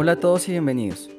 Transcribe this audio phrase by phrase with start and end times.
[0.00, 1.10] Hola a todos y bienvenidos.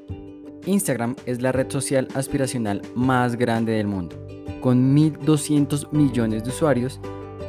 [0.65, 4.15] Instagram es la red social aspiracional más grande del mundo.
[4.61, 7.01] Con 1.200 millones de usuarios,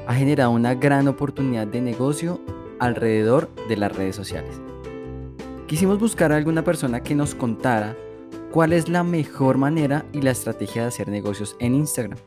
[0.08, 2.40] ha generado una gran oportunidad de negocio
[2.80, 4.60] alrededor de las redes sociales.
[5.68, 7.96] Quisimos buscar a alguna persona que nos contara
[8.50, 12.18] cuál es la mejor manera y la estrategia de hacer negocios en Instagram.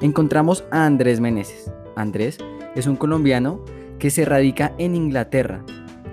[0.00, 1.70] Encontramos a Andrés Meneses.
[1.94, 2.38] Andrés
[2.74, 3.64] es un colombiano
[4.00, 5.64] que se radica en Inglaterra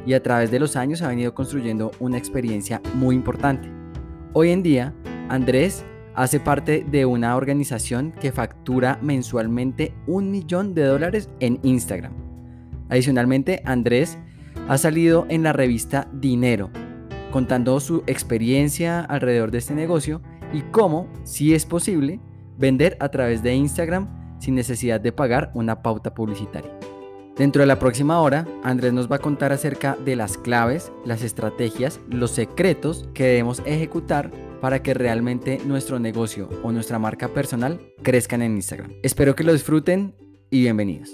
[0.10, 3.70] y a través de los años ha venido construyendo una experiencia muy importante.
[4.34, 4.92] Hoy en día,
[5.30, 12.12] Andrés hace parte de una organización que factura mensualmente un millón de dólares en Instagram.
[12.90, 14.18] Adicionalmente, Andrés
[14.68, 16.72] ha salido en la revista Dinero,
[17.30, 22.20] contando su experiencia alrededor de este negocio y cómo, si es posible,
[22.58, 26.72] vender a través de Instagram sin necesidad de pagar una pauta publicitaria.
[27.40, 31.22] Dentro de la próxima hora, Andrés nos va a contar acerca de las claves, las
[31.22, 37.80] estrategias, los secretos que debemos ejecutar para que realmente nuestro negocio o nuestra marca personal
[38.04, 38.92] crezcan en Instagram.
[39.04, 40.14] Espero que lo disfruten
[40.50, 41.12] y bienvenidos.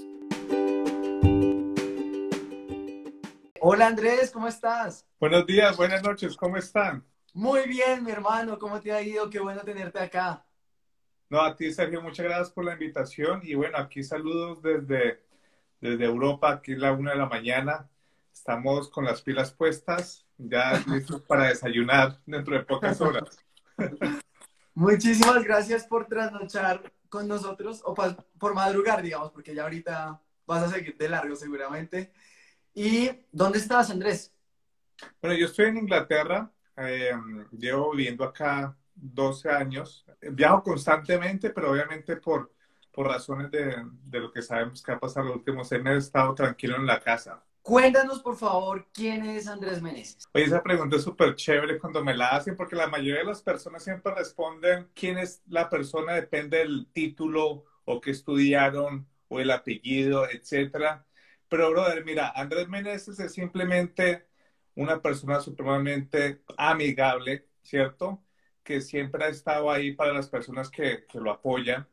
[3.62, 5.06] Hola Andrés, ¿cómo estás?
[5.20, 7.06] Buenos días, buenas noches, ¿cómo están?
[7.36, 9.30] Muy bien, mi hermano, ¿cómo te ha ido?
[9.30, 10.44] Qué bueno tenerte acá.
[11.30, 13.42] No, a ti, Sergio, muchas gracias por la invitación.
[13.44, 15.25] Y bueno, aquí saludos desde,
[15.80, 17.90] desde Europa, aquí es la una de la mañana.
[18.34, 23.40] Estamos con las pilas puestas, ya listos para desayunar dentro de pocas horas.
[24.74, 30.70] Muchísimas gracias por trasnochar con nosotros, o por madrugar, digamos, porque ya ahorita vas a
[30.70, 32.12] seguir de largo seguramente.
[32.74, 34.34] ¿Y dónde estás, Andrés?
[35.22, 37.14] Bueno, yo estoy en Inglaterra, eh,
[37.52, 40.06] llevo viviendo acá 12 años.
[40.22, 42.52] Viajo constantemente, pero obviamente por,
[42.96, 46.34] por razones de, de lo que sabemos que ha pasado los últimos años, he estado
[46.34, 47.44] tranquilo en la casa.
[47.62, 50.28] Cuéntanos, por favor, quién es Andrés Meneses.
[50.34, 53.42] Oye, esa pregunta es súper chévere cuando me la hacen, porque la mayoría de las
[53.42, 59.52] personas siempre responden quién es la persona, depende del título o qué estudiaron o el
[59.52, 61.06] apellido, etcétera.
[61.50, 64.28] Pero, brother, mira, Andrés Meneses es simplemente
[64.76, 68.26] una persona supremamente amigable, ¿cierto?
[68.66, 71.88] que siempre ha estado ahí para las personas que, que lo apoyan.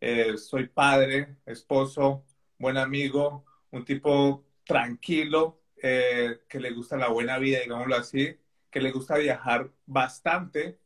[0.00, 2.24] Eh, soy padre, esposo,
[2.58, 8.38] buen amigo, un tipo tranquilo, eh, que le gusta la buena vida, digámoslo así,
[8.70, 10.78] que le gusta viajar bastante.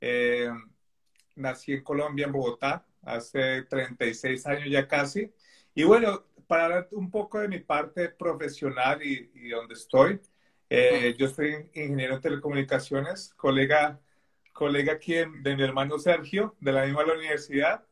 [0.00, 0.50] Eh,
[1.36, 5.32] nací en Colombia, en Bogotá, hace 36 años ya casi.
[5.74, 10.20] Y bueno, para hablar un poco de mi parte profesional y, y donde estoy,
[11.18, 14.00] yo soy ingeniero en telecomunicaciones, colega
[14.58, 17.84] colega aquí de mi hermano Sergio, de la misma universidad.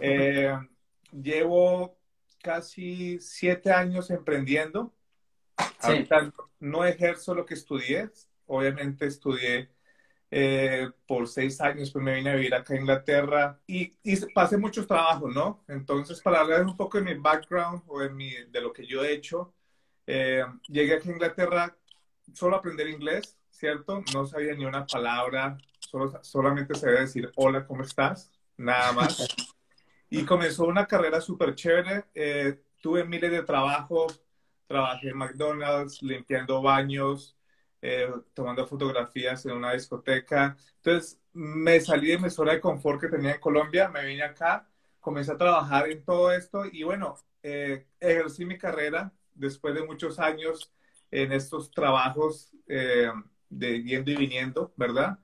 [0.00, 0.56] Eh,
[1.12, 1.98] llevo
[2.42, 4.94] casi siete años emprendiendo.
[5.80, 8.10] Ahorita no ejerzo lo que estudié.
[8.46, 9.70] Obviamente estudié
[10.32, 13.92] eh, por seis años, pues me vine a vivir acá en Inglaterra y,
[14.32, 15.64] pasé muchos trabajos, ¿no?
[15.66, 19.04] Entonces, para hablar un poco de mi background o de, mi, de lo que yo
[19.04, 19.52] he hecho,
[20.06, 21.76] eh, llegué aquí a Inglaterra
[22.32, 24.04] solo a aprender inglés, ¿cierto?
[24.14, 25.58] No sabía ni una palabra,
[26.22, 28.30] solamente se debe decir hola, ¿cómo estás?
[28.56, 29.26] Nada más.
[30.10, 32.04] Y comenzó una carrera súper chévere.
[32.14, 34.20] Eh, tuve miles de trabajos.
[34.66, 37.36] Trabajé en McDonald's, limpiando baños,
[37.82, 40.56] eh, tomando fotografías en una discoteca.
[40.76, 44.68] Entonces me salí de mi zona de confort que tenía en Colombia, me vine acá,
[45.00, 50.18] comencé a trabajar en todo esto y bueno, eh, ejercí mi carrera después de muchos
[50.18, 50.72] años
[51.10, 55.18] en estos trabajos de yendo y viniendo, ¿verdad?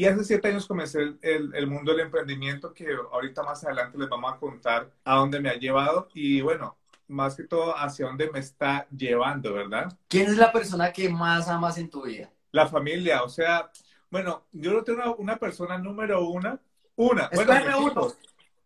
[0.00, 4.08] Y hace siete años comencé el, el, mundo del emprendimiento que ahorita más adelante les
[4.08, 8.30] vamos a contar a dónde me ha llevado y bueno, más que todo hacia dónde
[8.30, 9.94] me está llevando, ¿verdad?
[10.08, 12.32] ¿Quién es la persona que más amas en tu vida?
[12.50, 13.70] La familia, o sea,
[14.08, 16.58] bueno, yo no tengo una, persona número una,
[16.96, 17.24] una.
[17.26, 18.10] Espérame uno,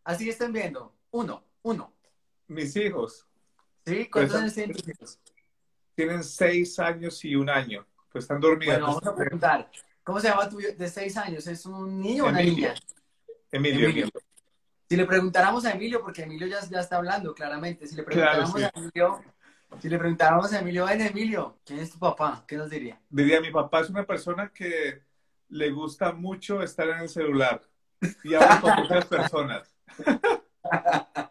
[0.04, 1.92] así estén viendo, uno, uno.
[2.46, 3.26] Mis hijos.
[3.84, 4.08] ¿Sí?
[4.08, 5.18] ¿Cuántos pues, años tienen tus hijos?
[5.96, 8.78] Tienen seis años y un año, pues están dormidos.
[8.78, 9.68] Bueno, vamos a preguntar.
[10.04, 11.46] ¿Cómo se llama tu de seis años?
[11.46, 12.74] ¿Es un niño o una niña?
[13.50, 14.10] Emilio, Emilio.
[14.88, 18.54] Si le preguntáramos a Emilio, porque Emilio ya, ya está hablando claramente, si le preguntáramos
[18.56, 19.24] a Emilio,
[19.80, 22.44] si le preguntáramos a Emilio, ven Emilio, ¿quién es tu papá?
[22.46, 23.00] ¿Qué nos diría?
[23.08, 25.02] Diría, mi papá es una persona que
[25.48, 27.62] le gusta mucho estar en el celular
[28.22, 29.74] y habla con otras personas.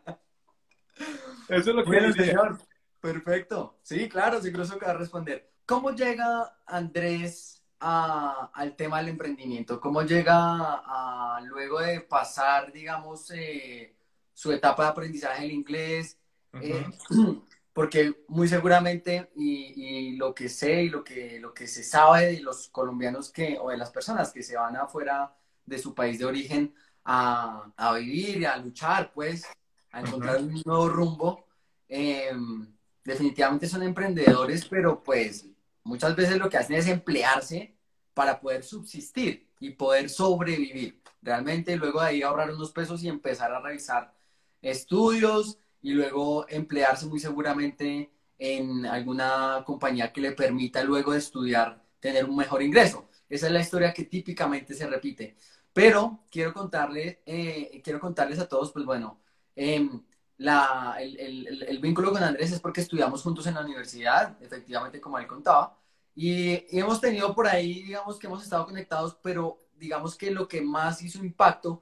[1.47, 2.57] Eso es lo que bueno, señor.
[2.99, 3.77] Perfecto.
[3.83, 5.51] Sí, claro, sí creo que va a responder.
[5.65, 7.52] ¿Cómo llega Andrés
[7.83, 9.79] al tema del emprendimiento?
[9.81, 13.95] ¿Cómo llega a, luego de pasar, digamos, eh,
[14.33, 16.17] su etapa de aprendizaje en inglés?
[16.61, 16.85] Eh,
[17.73, 22.41] porque muy seguramente, y, lo que sé y lo que, lo que se sabe de
[22.41, 26.25] los colombianos que, o de las personas que se van afuera de su país de
[26.25, 29.45] origen a, a vivir y a luchar, pues,
[29.91, 31.45] a encontrar un nuevo rumbo,
[31.89, 32.65] em,
[33.03, 35.47] definitivamente son emprendedores, pero pues
[35.83, 37.75] muchas veces lo que hacen es emplearse
[38.13, 41.01] para poder subsistir y poder sobrevivir.
[41.21, 44.13] Realmente luego de ahí ahorrar unos pesos y empezar a revisar
[44.61, 51.83] estudios y luego emplearse muy seguramente en alguna compañía que le permita luego de estudiar
[51.99, 53.07] tener un mejor ingreso.
[53.29, 55.37] Esa es la historia que típicamente se repite.
[55.71, 59.19] Pero quiero, contarle, eh, quiero contarles a todos, pues bueno,
[59.55, 60.03] em,
[60.43, 64.99] la, el, el, el, vínculo con Andrés es porque estudiamos juntos en la universidad, efectivamente,
[64.99, 65.77] como él contaba,
[66.15, 70.61] y, hemos tenido por ahí, digamos que hemos estado conectados, pero digamos que lo que
[70.61, 71.81] más hizo impacto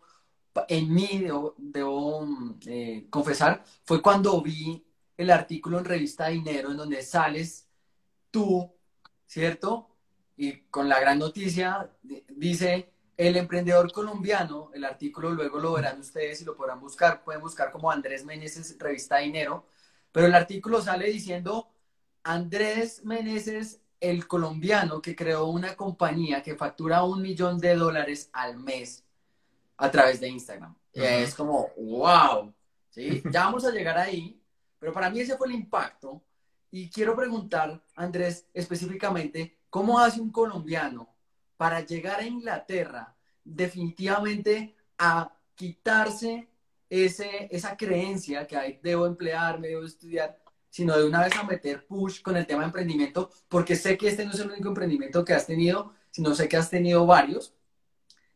[0.68, 2.28] en mí, debo, debo
[2.68, 4.86] eh, confesar, fue cuando vi
[5.18, 7.68] el artículo en Revista Dinero en donde sales
[8.30, 8.72] tú,
[9.26, 9.90] ¿cierto?
[10.38, 11.90] Y con la gran noticia
[12.30, 12.91] dice,
[13.28, 17.72] el emprendedor colombiano, el artículo luego lo verán ustedes y lo podrán buscar, pueden buscar
[17.72, 19.68] como Andrés Meneses, Revista Dinero,
[20.12, 21.72] pero el artículo sale diciendo,
[22.24, 28.58] Andrés Meneses el colombiano que creó una compañía que factura un millón de dólares al
[28.58, 29.06] mes
[29.78, 30.76] a través de Instagram.
[30.92, 32.52] Es como, wow,
[32.90, 33.22] ¿sí?
[33.32, 34.42] Ya vamos a llegar ahí,
[34.80, 36.24] pero para mí ese fue el impacto.
[36.72, 41.11] Y quiero preguntar, Andrés, específicamente, ¿cómo hace un colombiano
[41.62, 46.50] para llegar a Inglaterra definitivamente a quitarse
[46.90, 50.42] ese, esa creencia que hay, debo emplearme, debo estudiar,
[50.72, 54.08] sino de una vez a meter push con el tema de emprendimiento, porque sé que
[54.08, 57.54] este no es el único emprendimiento que has tenido, sino sé que has tenido varios.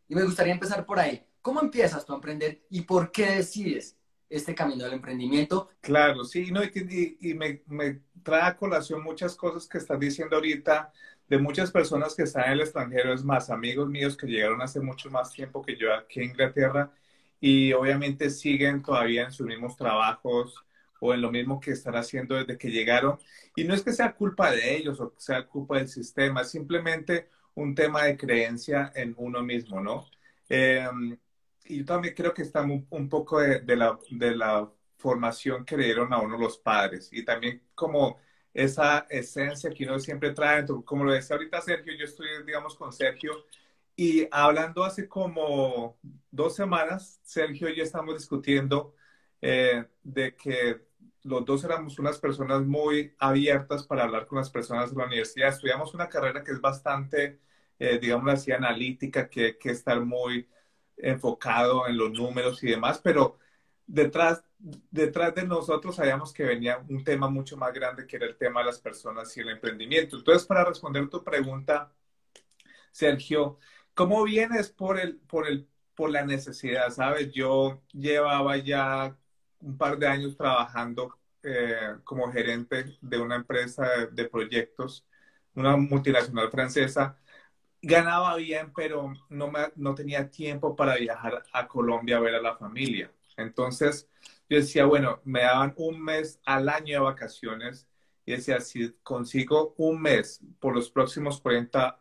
[0.07, 1.25] Y me gustaría empezar por ahí.
[1.42, 3.98] ¿Cómo empiezas tú a emprender y por qué decides
[4.30, 5.69] este camino del emprendimiento?
[5.81, 10.36] Claro, sí, no, y, y me, me, trae a colación muchas cosas que estás diciendo
[10.36, 10.92] ahorita
[11.27, 14.80] de muchas personas que están en el extranjero, es más, amigos míos que llegaron hace
[14.80, 16.92] mucho más tiempo que yo aquí en Inglaterra
[17.39, 20.66] y obviamente siguen todavía en sus mismos trabajos,
[21.00, 23.19] o en lo mismo que están haciendo desde que llegaron.
[23.56, 26.51] Y no es que sea culpa de ellos o que sea culpa del sistema, es
[26.51, 30.07] simplemente un tema de creencia en uno mismo, ¿no?
[30.50, 31.18] Em,
[31.66, 35.86] y yo también creo que está un, poco de, la, de la formación que le
[35.86, 38.18] dieron a uno los padres y también como
[38.54, 42.94] esa esencia que uno siempre trae, como lo decía ahorita Sergio, yo estoy, digamos, con
[42.94, 43.46] Sergio
[43.96, 45.98] y hablando hace como
[46.32, 48.96] dos semanas, Sergio y yo estamos discutiendo
[49.42, 50.86] eh, de que
[51.24, 55.50] los dos éramos unas personas muy abiertas para hablar con las personas de la universidad.
[55.50, 57.40] Estudiamos una carrera que es bastante,
[57.80, 60.48] eh, digamos así, analítica, que que estar muy
[60.98, 63.38] enfocado en los números y demás, pero
[63.86, 68.38] detrás, detrás de nosotros sabíamos que venía un tema mucho más grande que era el
[68.38, 70.18] tema de las personas y el emprendimiento.
[70.18, 71.92] Entonces, para responder tu pregunta,
[72.92, 73.60] Sergio,
[73.94, 76.90] ¿cómo vienes por el, por el, por la necesidad?
[76.92, 79.18] Sabes, yo llevaba ya
[79.60, 85.06] un par de años trabajando eh, como gerente de una empresa de, proyectos,
[85.54, 87.20] una multinacional francesa.
[87.88, 92.42] Ganaba bien, pero no, me, no tenía tiempo para viajar a Colombia a ver a
[92.42, 93.12] la familia.
[93.38, 94.10] Entonces,
[94.50, 97.88] yo decía, bueno, me daban un mes al año de vacaciones
[98.26, 102.00] y decía, si consigo un mes por los próximos 40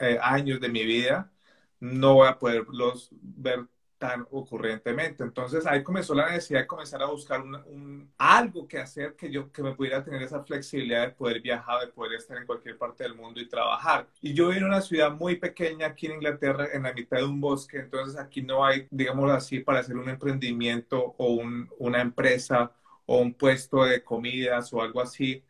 [0.00, 1.32] eh, años de mi vida,
[1.78, 3.68] no voy a poderlos ver
[4.04, 5.24] tan ocurrentemente.
[5.24, 9.50] Entonces ahí comenzó la necesidad de comenzar a buscar un, algo que hacer que yo
[9.50, 13.04] que me pudiera tener esa flexibilidad de poder viajar, de poder estar en cualquier parte
[13.04, 14.06] del mundo y trabajar.
[14.20, 17.24] Y yo vivo en una ciudad muy pequeña aquí en Inglaterra, en la mitad de
[17.24, 22.02] un bosque, entonces aquí no hay, digamos así, para hacer un emprendimiento o un, una
[22.02, 22.70] empresa
[23.06, 25.42] o un puesto de comidas o algo así.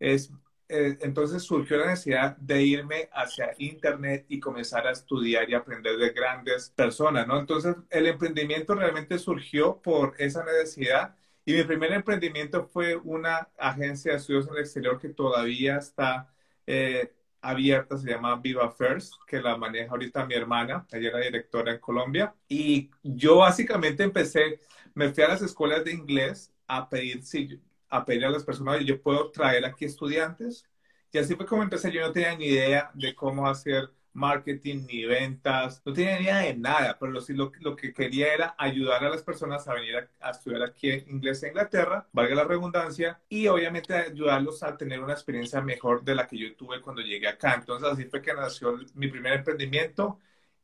[0.00, 0.32] Es
[0.70, 5.96] eh, entonces surgió la necesidad de irme hacia Internet y comenzar a estudiar y aprender
[5.98, 7.38] de grandes personas, ¿no?
[7.40, 14.12] Entonces el emprendimiento realmente surgió por esa necesidad y mi primer emprendimiento fue una agencia
[14.12, 16.32] de estudios en el exterior que todavía está
[16.66, 17.12] eh,
[17.42, 21.78] abierta, se llama Viva First, que la maneja ahorita mi hermana, ella era directora en
[21.78, 22.34] Colombia.
[22.48, 24.60] Y yo básicamente empecé,
[24.94, 27.60] me fui a las escuelas de inglés a pedir, si,
[27.90, 30.66] a pedir a las personas, yo puedo traer aquí estudiantes.
[31.12, 35.04] Y así fue como empecé, yo no tenía ni idea de cómo hacer marketing ni
[35.04, 39.04] ventas, no tenía ni idea de nada, pero lo, lo, lo que quería era ayudar
[39.04, 43.20] a las personas a venir a, estudiar aquí en inglés en Inglaterra, valga la redundancia,
[43.28, 47.28] y obviamente ayudarlos a tener una experiencia mejor de la que yo tuve cuando llegué
[47.28, 47.54] acá.
[47.54, 50.18] Entonces así fue que nació mi primer emprendimiento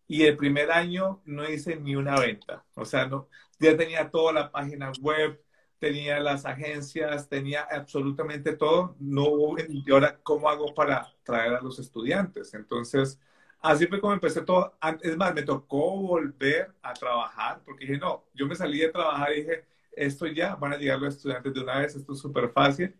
[0.08, 3.28] y el primer año no hice ni una venta, o sea, no,
[3.58, 5.40] ya tenía toda la página web,
[5.78, 8.96] tenía las agencias, tenía absolutamente todo.
[8.98, 12.54] No hubo, y ahora, ¿cómo hago para traer a los estudiantes?
[12.54, 13.20] Entonces,
[13.60, 14.76] así fue como empecé todo.
[15.02, 19.32] Es más, me tocó volver a trabajar porque dije, no, yo me salí de trabajar
[19.32, 22.50] y dije, esto ya, van a llegar los estudiantes de una vez, esto es súper
[22.50, 22.94] fácil.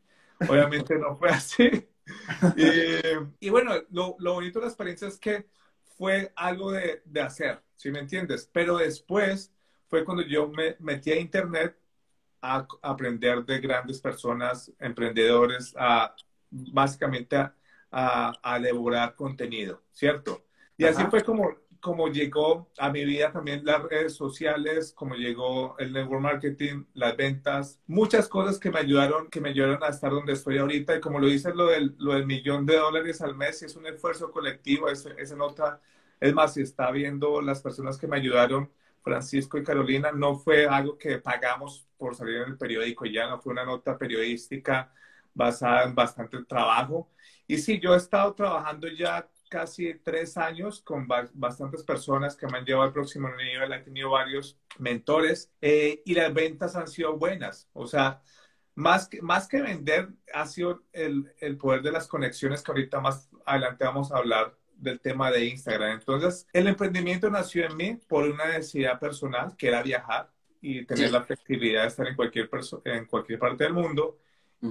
[0.48, 1.88] Obviamente no fue así.
[3.40, 5.44] Y, bueno, lo, lo, bonito de la experiencia es que
[5.98, 8.48] fue algo de, de hacer, ¿sí me entiendes?
[8.52, 9.52] Pero después
[9.88, 11.76] fue cuando yo me metí a internet
[12.40, 16.14] a aprender de grandes personas, emprendedores, a
[16.50, 17.52] básicamente a,
[18.42, 20.44] a, devorar contenido, ¿cierto?
[20.76, 25.76] Y así fue como, como llegó a mi vida también las redes sociales, como llegó
[25.78, 30.10] el network marketing, las ventas, muchas cosas que me ayudaron, que me ayudaron a estar
[30.10, 30.96] donde estoy ahorita.
[30.96, 33.86] Y como lo dice lo del, lo del millón de dólares al mes, es un
[33.86, 35.80] esfuerzo colectivo, esa nota,
[36.20, 38.70] es más, si está viendo las personas que me ayudaron,
[39.06, 43.40] Francisco y Carolina, no fue algo que pagamos por salir en el periódico ya, no
[43.40, 44.92] fue una nota periodística
[45.32, 47.08] basada en bastante trabajo.
[47.46, 52.58] Y sí, yo he estado trabajando ya casi tres años con bastantes personas que me
[52.58, 57.16] han llevado al próximo nivel, he tenido varios mentores eh, y las ventas han sido
[57.16, 57.68] buenas.
[57.74, 58.20] O sea,
[58.74, 62.98] más que, más que vender, ha sido el, el poder de las conexiones que ahorita
[63.00, 65.98] más adelante vamos a hablar del tema de Instagram.
[65.98, 70.30] Entonces, el emprendimiento nació en mí por una necesidad personal, que era viajar
[70.60, 72.50] y tener la flexibilidad de estar en cualquier,
[72.84, 74.18] en cualquier parte del mundo.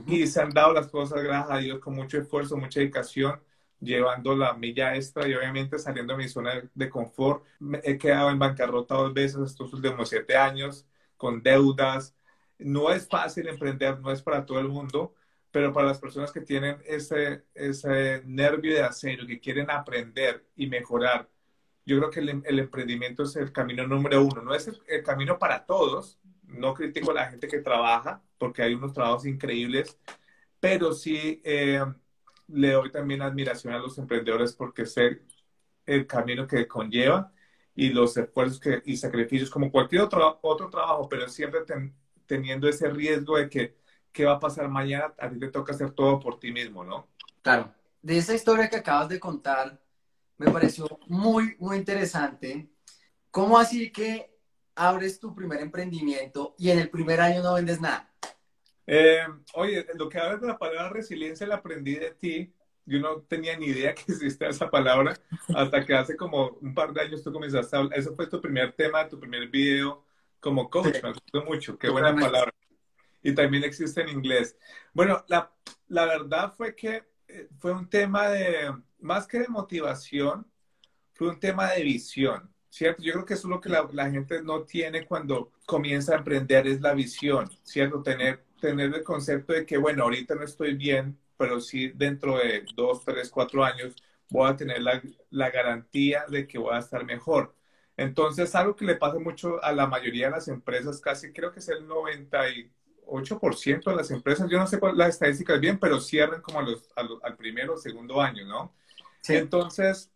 [0.07, 3.39] Y se han dado las cosas, gracias a Dios, con mucho esfuerzo, mucha dedicación,
[3.79, 7.43] llevando la milla extra y obviamente saliendo de mi zona de, confort.
[7.83, 10.85] he quedado en bancarrota dos veces estos últimos siete años,
[11.17, 12.15] con deudas.
[12.57, 15.13] No es fácil emprender, no es para todo el mundo,
[15.55, 20.67] pero para las personas que tienen ese, ese nervio de acero, que quieren aprender y
[20.67, 21.29] mejorar,
[21.85, 24.41] yo creo que el, emprendimiento es el camino número uno.
[24.41, 28.73] No es el, camino para todos, no critico a la gente que trabaja, porque hay
[28.73, 29.97] unos trabajos increíbles,
[30.59, 31.85] pero sí eh,
[32.49, 35.21] le doy también admiración a los emprendedores porque sé
[35.85, 37.31] el camino que conlleva
[37.73, 41.61] y los esfuerzos que, y sacrificios como cualquier otro, otro trabajo, pero siempre
[42.25, 43.84] teniendo ese riesgo de que
[44.15, 47.09] qué va a pasar mañana, a ti te toca hacer todo por ti mismo, ¿no?
[47.41, 47.75] Claro.
[48.01, 49.77] De esa historia que acabas de contar,
[50.37, 52.69] me pareció muy, muy interesante.
[53.29, 54.33] ¿Cómo así que
[54.73, 58.09] abres tu primer emprendimiento y en el primer año no vendes nada?
[58.87, 62.53] Eh, oye, lo que hablas de la palabra resiliencia la aprendí de ti.
[62.85, 65.19] Yo no tenía ni idea que existía esa palabra
[65.53, 67.99] hasta que hace como un par de años tú comenzaste a hablar.
[67.99, 70.05] Eso fue tu primer tema, tu primer video
[70.39, 71.03] como coach.
[71.03, 71.77] Me gustó mucho.
[71.77, 72.53] Qué buena palabra
[73.25, 74.55] y también existe en inglés.
[74.93, 75.51] Bueno, la,
[75.87, 80.45] la verdad fue que eh, fue un tema de, más que de motivación,
[81.15, 83.01] fue un tema de visión, ¿cierto?
[83.01, 86.17] Yo creo que eso es lo que la, la, gente no tiene cuando comienza a
[86.19, 88.03] emprender, es la visión, ¿cierto?
[88.03, 92.63] Tener, tener el concepto de que, bueno, ahorita no estoy bien, pero sí dentro de
[92.75, 93.95] dos, tres, cuatro años
[94.29, 95.01] voy a tener la,
[95.31, 97.55] la garantía de que voy a estar mejor.
[97.97, 101.59] Entonces, algo que le pasa mucho a la mayoría de las empresas, casi creo que
[101.59, 102.71] es el 90 y
[103.07, 106.63] 8% de las empresas, yo no sé cuál las estadísticas bien, pero cierran como a
[106.63, 108.73] los, al primero o segundo año, ¿no?
[109.27, 110.11] Entonces,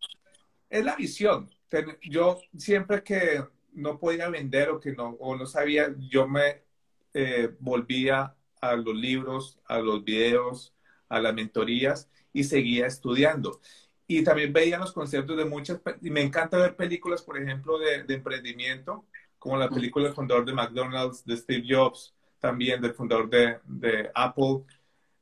[0.69, 1.50] es la visión.
[2.01, 3.43] Yo siempre que
[3.74, 6.63] no podía vender o que no, o no sabía, yo me
[7.13, 10.74] eh, volvía a los libros, a los videos,
[11.08, 13.62] a las mentorías y seguía estudiando.
[14.08, 18.03] Y también veía los conceptos de muchas, y me encanta ver películas, por ejemplo, de,
[18.03, 19.05] de emprendimiento,
[19.38, 24.63] como la película El fundador de McDonald's, de Steve Jobs, también del fundador de, Apple.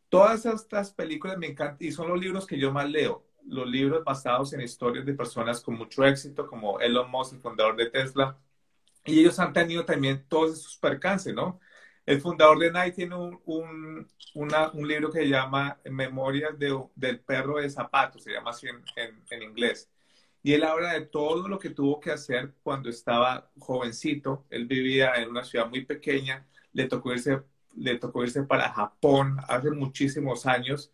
[0.10, 3.26] Todas estas películas me encantan y son los libros que yo más leo.
[3.46, 7.76] Los libros basados en historias de personas con mucho éxito, como Elon Musk, el fundador
[7.76, 8.38] de Tesla.
[9.06, 11.60] Y ellos han tenido también todos esos percances, ¿no?
[12.08, 17.20] El fundador de Nike tiene un, un, un libro que se llama Memorias de, del
[17.20, 19.90] perro de zapatos, se llama así en, en, en, inglés.
[20.42, 24.46] Y él habla de todo lo que tuvo que hacer cuando estaba jovencito.
[24.50, 26.46] Él vivía en una ciudad muy pequeña,
[26.78, 27.42] le tocó irse,
[27.76, 30.92] le tocó irse para Japón hace muchísimos años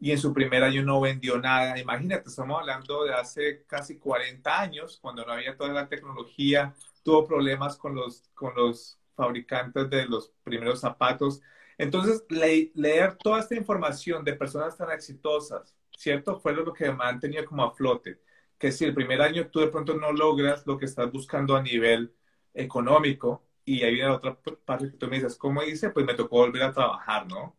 [0.00, 1.78] y en su primer año no vendió nada.
[1.78, 7.26] Imagínate, estamos hablando de hace casi 40 años, cuando no había toda la tecnología, tuvo
[7.26, 11.42] problemas con los, con los fabricantes de los primeros zapatos.
[11.76, 12.24] Entonces,
[12.74, 16.40] leer toda esta información de personas tan exitosas, ¿cierto?
[16.40, 18.20] Fue lo que me como a flote.
[18.58, 21.62] Que si el primer año tú de pronto no logras lo que estás buscando a
[21.62, 22.14] nivel
[22.54, 25.90] económico, y ahí viene la otra parte que tú me dices, ¿cómo hice?
[25.90, 27.56] Pues me tocó volver a trabajar, ¿no?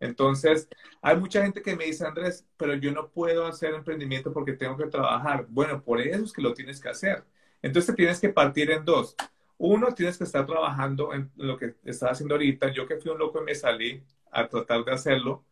[0.00, 0.66] Entonces,
[1.02, 4.76] hay mucha gente que me dice, Andrés, pero yo no puedo hacer emprendimiento porque tengo
[4.78, 5.46] que trabajar.
[5.50, 7.22] Bueno, por eso es que lo tienes que hacer.
[7.60, 9.14] Entonces, tienes que partir en dos.
[9.58, 12.72] Uno, tienes que estar trabajando en lo que estás haciendo ahorita.
[12.72, 14.02] Yo que fui un loco y me salí
[14.32, 15.44] a tratar de hacerlo,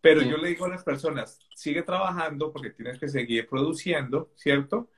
[0.00, 4.90] pero yo le digo a las personas, sigue trabajando porque tienes que seguir produciendo, ¿cierto?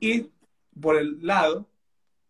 [0.00, 0.32] Y
[0.80, 1.68] por el lado,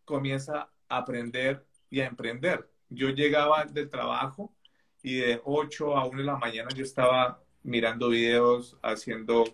[0.05, 2.69] comienza aprender y a emprender.
[2.89, 4.55] Yo llegaba del trabajo
[5.03, 9.45] y de 8 a 1 de la mañana yo estaba mirando videos, haciendo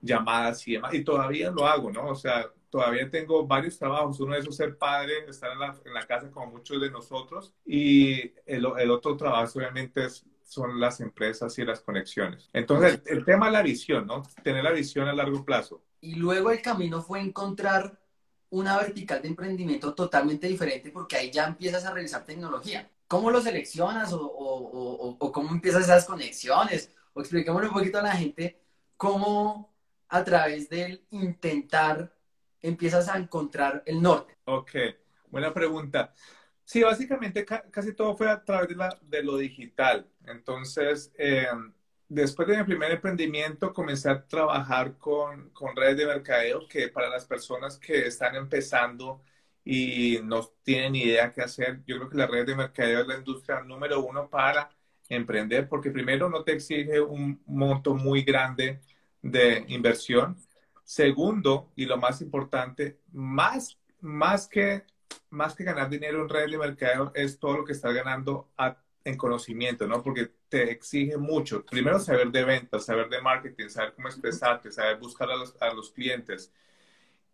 [0.00, 2.08] llamadas y demás, y todavía lo hago, ¿no?
[2.08, 4.20] O sea, todavía tengo varios trabajos.
[4.20, 7.54] Uno de esos es ser padre, estar en la, casa como muchos de nosotros.
[7.64, 10.08] Y el, otro trabajo obviamente
[10.42, 12.50] son las empresas y las conexiones.
[12.52, 14.22] Entonces, el, el, tema es la visión, ¿no?
[14.42, 15.82] Tener la visión a largo plazo.
[16.00, 17.98] Y luego el camino fue encontrar
[18.54, 22.88] una vertical de emprendimiento totalmente diferente porque ahí ya empiezas a realizar tecnología.
[23.08, 26.94] ¿Cómo lo seleccionas o, o, cómo empiezas esas conexiones?
[27.14, 28.60] O un poquito a la gente
[28.96, 29.74] cómo
[30.08, 32.14] a través del intentar
[32.62, 34.36] empiezas a encontrar el norte?
[34.44, 34.70] Ok,
[35.28, 36.14] buena pregunta.
[36.64, 40.08] Sí, básicamente ca casi todo fue a través de, la, de lo digital.
[40.26, 41.48] Entonces, eh,
[42.14, 47.08] después de mi primer emprendimiento, comencé a trabajar con, con, redes de mercadeo, que para
[47.08, 49.22] las personas que están empezando
[49.64, 53.16] y no tienen idea qué hacer, yo creo que la red de mercadeo es la
[53.16, 54.70] industria número uno para
[55.08, 58.80] emprender, porque primero no te exige un monto muy grande
[59.22, 60.36] de inversión.
[60.84, 64.84] Segundo, y lo más importante, más, más, que,
[65.30, 68.50] más que ganar dinero en redes de mercadeo es todo lo que estás ganando
[69.04, 70.02] en conocimiento, ¿no?
[70.02, 71.64] Porque te exige mucho.
[71.64, 75.72] Primero, saber de ventas, saber de marketing, saber cómo expresarte, saber buscar a los, a
[75.74, 76.52] los clientes.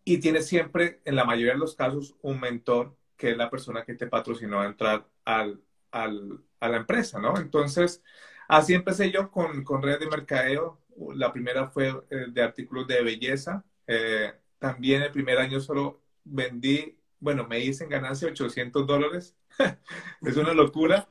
[0.03, 3.83] Y tienes siempre, en la mayoría de los casos, un mentor que es la persona
[3.85, 5.61] que te patrocinó a entrar al,
[5.91, 7.37] al, a la empresa, ¿no?
[7.37, 8.03] Entonces,
[8.47, 10.81] así empecé yo con, con redes de mercadeo,
[11.15, 13.63] la primera fue eh, de artículos de belleza.
[13.87, 19.35] Eh, también el primer año solo vendí, bueno, me hice en ganancia 800 dólares.
[20.21, 21.07] es una locura.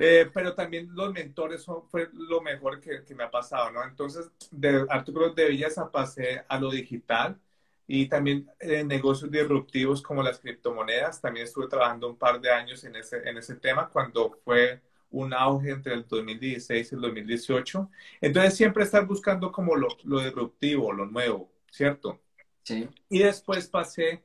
[0.00, 3.84] Eh, pero también los mentores son, fue lo mejor que, que, me ha pasado, ¿no?
[3.84, 7.38] Entonces, de artículos de belleza pasé a lo digital
[7.86, 11.20] y también en negocios disruptivos como las criptomonedas.
[11.20, 15.32] También estuve trabajando un par de años en ese, en ese tema cuando fue un
[15.32, 17.90] auge entre el 2016 y el 2018.
[18.20, 22.20] Entonces siempre estar buscando como lo, lo disruptivo, lo nuevo, ¿cierto?
[22.64, 22.88] Sí.
[23.08, 24.24] Y después pasé,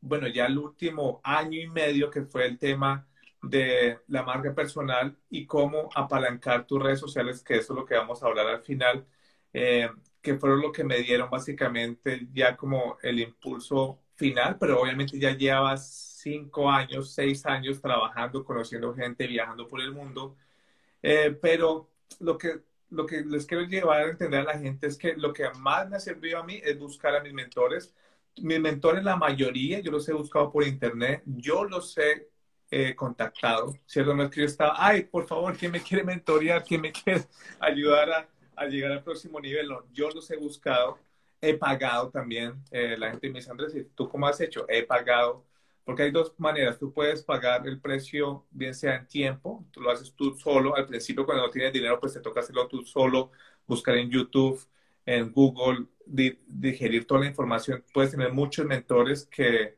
[0.00, 3.06] bueno, ya el último año y medio que fue el tema
[3.42, 7.96] de la marca personal y cómo apalancar tus redes sociales, que eso es lo que
[7.96, 9.06] vamos a hablar al final,
[9.52, 9.90] eh,
[10.22, 15.36] que fueron lo que me dieron básicamente ya como el impulso final, pero obviamente ya
[15.36, 20.36] llevas cinco años, seis años trabajando, conociendo gente, viajando por el mundo.
[21.02, 24.96] Eh, pero lo que, lo que les quiero llevar a entender a la gente es
[24.98, 27.94] que lo que más me ha servido a mí es buscar a mis mentores.
[28.38, 32.31] Mis mentores, la mayoría, yo los he buscado por internet, yo los he
[32.74, 34.14] eh, contactado, ¿cierto?
[34.14, 36.64] No es que yo estaba, ay, por favor, ¿quién me quiere mentorear?
[36.64, 37.26] ¿Quién me quiere
[37.60, 39.68] ayudar a, llegar al próximo nivel?
[39.68, 40.98] No, yo los he buscado,
[41.38, 42.64] he pagado también.
[42.70, 44.64] Eh, la gente me dice, Andrés, ¿tú cómo has hecho?
[44.70, 45.44] He pagado
[45.84, 46.78] porque hay dos maneras.
[46.78, 50.74] Tú puedes pagar el precio, bien sea en tiempo, tú lo haces tú solo.
[50.74, 53.32] Al principio, cuando no tienes dinero, pues te toca hacerlo tú solo,
[53.66, 54.66] buscar en YouTube,
[55.04, 57.84] en Google, digerir toda la información.
[57.92, 59.76] Puedes tener muchos mentores que,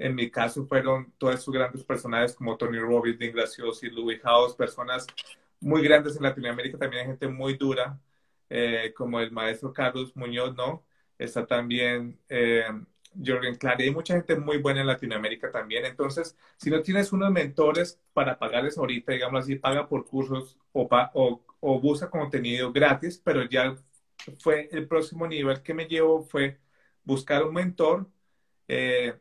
[0.00, 4.54] en mi caso, fueron todos esos grandes personajes como Tony Robbins, Dean Graciosi, Louis House,
[4.54, 5.06] personas
[5.60, 8.00] muy grandes en Latinoamérica, también hay gente muy dura,
[8.48, 10.84] eh, como el maestro Carlos Muñoz, ¿no?
[11.18, 12.64] Está también eh,
[13.24, 15.84] Jorgen Clary, hay mucha gente muy buena en Latinoamérica también.
[15.84, 20.88] Entonces, si no tienes unos mentores para pagarles ahorita, digamos así, paga por cursos o,
[21.14, 23.76] o, o busca contenido gratis, pero ya
[24.38, 26.58] fue el próximo nivel que me llevo fue
[27.04, 28.06] buscar un mentor,
[28.68, 29.14] eh,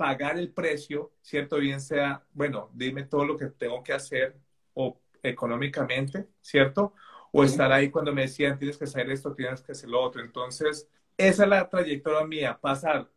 [0.00, 1.58] pagar el precio, ¿cierto?
[1.58, 4.34] Bien sea, bueno, dime todo lo que tengo que hacer
[4.72, 6.94] o económicamente, ¿cierto?
[7.32, 10.22] O estar ahí cuando me decían, tienes que hacer esto, tienes que hacer lo otro.
[10.22, 13.10] Entonces, esa es la trayectoria mía, pasar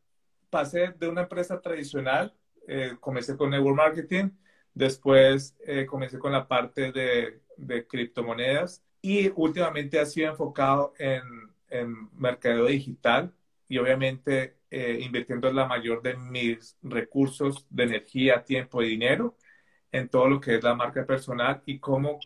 [0.50, 2.36] pasé de una empresa tradicional,
[2.68, 4.32] eh, comencé con network marketing,
[4.74, 11.24] después eh, comencé con la parte de, de, criptomonedas y últimamente ha sido enfocado en,
[11.70, 13.34] en mercadeo digital
[13.68, 19.38] y obviamente eh, invirtiendo la mayor de mis recursos de energía, tiempo y dinero
[19.92, 22.20] en todo lo que es la marca personal y cómo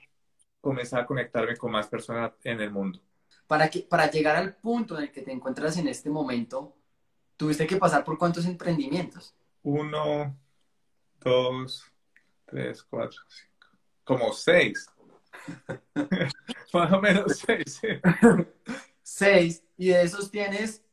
[0.62, 3.00] comenzar a conectarme con más personas en el mundo.
[3.48, 6.78] Para, que, para llegar al punto en el que te encuentras en este momento,
[7.38, 9.36] ¿Tuviste que pasar por cuántos emprendimientos?
[9.62, 10.36] Uno,
[11.20, 11.86] dos,
[12.46, 13.68] tres, cuatro, cinco.
[14.04, 14.88] Como seis.
[16.74, 17.80] Más o menos seis.
[19.04, 19.64] seis.
[19.78, 20.84] Y de esos tienes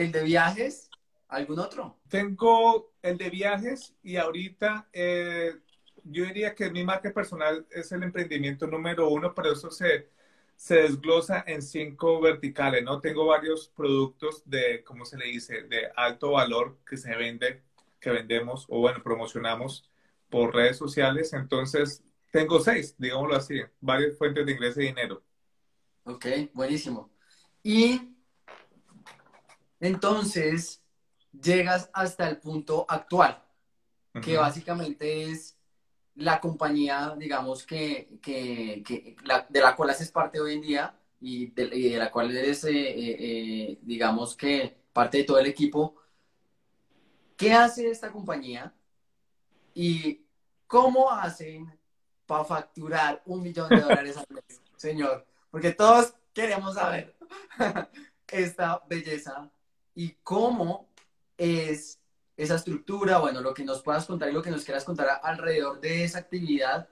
[0.00, 0.90] el de viajes,
[1.28, 1.96] ¿Algún otro?
[2.08, 5.54] Tengo el de viajes y ahorita eh,
[6.02, 10.08] yo diría que mi marca personal es el emprendimiento número uno, pero eso se,
[10.56, 13.00] se desglosa en cinco verticales, ¿no?
[13.00, 17.62] Tengo varios productos de, ¿cómo se le dice?, de alto valor que se vende,
[18.00, 19.88] que vendemos o bueno, promocionamos
[20.28, 21.32] por redes sociales.
[21.32, 25.22] Entonces, tengo seis, digámoslo así, varias fuentes de ingreso y dinero.
[26.04, 27.10] Ok, buenísimo.
[27.62, 28.09] Y
[29.80, 30.82] entonces
[31.32, 33.42] llegas hasta el punto actual,
[34.22, 35.56] que básicamente es
[36.16, 42.10] la compañía, digamos, que, de la cual haces parte hoy en día y de, la
[42.10, 45.96] cual eres, eh, eh, eh, digamos, que parte de todo el equipo.
[47.36, 48.74] ¿Qué hace esta compañía
[49.74, 50.24] y
[50.66, 51.78] cómo hacen
[52.26, 55.26] para facturar un millón de dólares al mes, señor?
[55.50, 57.16] Porque todos queremos saber
[58.28, 59.50] esta belleza
[60.00, 60.88] y cómo
[61.36, 62.00] es
[62.34, 65.78] esa estructura, bueno, lo que nos puedas contar y lo que nos quieras contar alrededor
[65.78, 66.88] de esa actividad.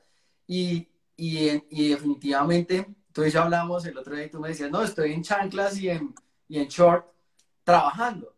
[0.47, 5.15] Y, y, definitivamente, tú ya hablamos el otro día y tú me decías, no, estoy
[5.15, 6.15] en chanclas y en,
[6.49, 7.09] y en short
[7.65, 8.37] trabajando.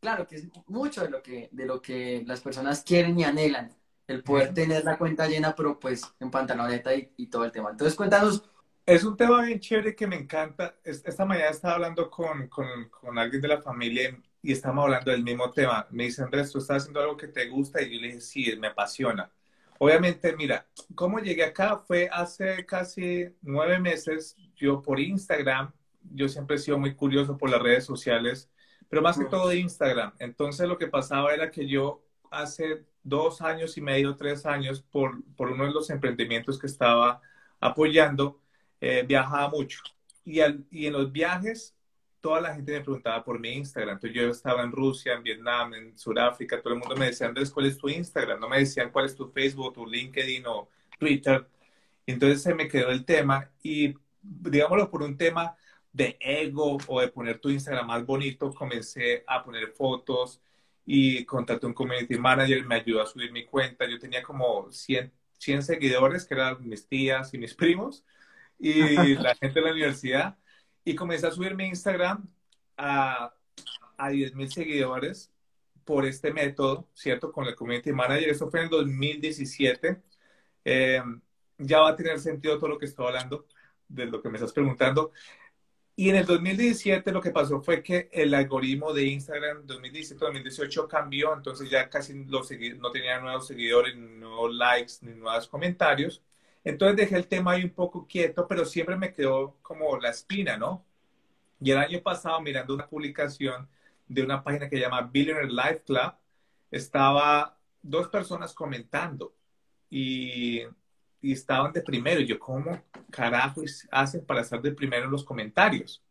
[0.00, 3.72] Claro que es mucho de lo que, de lo que las personas quieren y anhelan,
[4.08, 7.70] el poder tener la cuenta llena, pero pues en pantaloneta y, y todo el tema.
[7.70, 8.42] Entonces, cuéntanos
[8.86, 10.76] es un tema bien chévere que me encanta.
[10.84, 15.22] Esta mañana estaba hablando con, con, con, alguien de la familia y estábamos hablando del
[15.22, 15.86] mismo tema.
[15.90, 18.56] Me dice, Andrés, tú estás haciendo algo que te gusta y yo le dije, sí,
[18.58, 19.30] me apasiona.
[19.78, 24.36] Obviamente, mira, cómo llegué acá fue hace casi nueve meses.
[24.54, 25.72] Yo por Instagram,
[26.12, 28.50] yo siempre he sido muy curioso por las redes sociales,
[28.88, 30.12] pero más que todo Instagram.
[30.18, 35.24] Entonces lo que pasaba era que yo hace dos años y medio, tres años, por,
[35.36, 37.20] por uno de los emprendimientos que estaba
[37.60, 38.43] apoyando,
[38.84, 39.80] eh, viajaba mucho.
[40.24, 41.74] Y, y en los viajes,
[42.20, 43.94] toda la gente me preguntaba por mi Instagram.
[43.94, 47.50] Entonces yo estaba en Rusia, en Vietnam, en Sudáfrica, todo el mundo me decía, Andrés,
[47.50, 48.38] ¿cuál es tu Instagram?
[48.38, 50.68] No me decían cuál es tu Facebook, tu LinkedIn o
[50.98, 51.46] Twitter.
[52.06, 55.56] entonces se me quedó el tema y, digámoslo, por un tema
[55.92, 60.42] de ego o de poner tu Instagram más bonito, comencé a poner fotos
[60.84, 63.86] y contraté un community manager, me ayudó a subir mi cuenta.
[63.88, 68.04] Yo tenía como 100, 100 seguidores, que eran mis tías y mis primos
[68.68, 70.38] y la gente de la universidad.
[70.84, 72.28] Y comencé a subir mi Instagram
[72.76, 73.34] a,
[73.96, 75.32] a 10 mil seguidores
[75.84, 77.32] por este método, ¿cierto?
[77.32, 78.28] Con el Community Manager.
[78.28, 80.02] Eso fue en 2017.
[80.64, 81.02] Eh,
[81.58, 83.46] ya va a tener sentido todo lo que estoy hablando,
[83.88, 85.12] de lo que me estás preguntando.
[85.96, 91.32] Y en el 2017 lo que pasó fue que el algoritmo de Instagram 2017-2018 cambió,
[91.32, 96.22] entonces ya casi los no tenía nuevos seguidores, ni nuevos likes, ni nuevos comentarios.
[96.64, 100.56] Entonces dejé el tema ahí un poco quieto, pero siempre me quedó como la espina,
[100.56, 100.84] ¿no?
[101.60, 103.68] Y el año pasado, mirando una publicación
[104.08, 106.14] de una página que se llama Billionaire Life Club,
[106.70, 109.34] estaba dos personas comentando
[109.90, 110.62] y,
[111.20, 112.20] y estaban de primero.
[112.20, 116.02] Y yo, ¿cómo carajo hacen para estar de primero en los comentarios?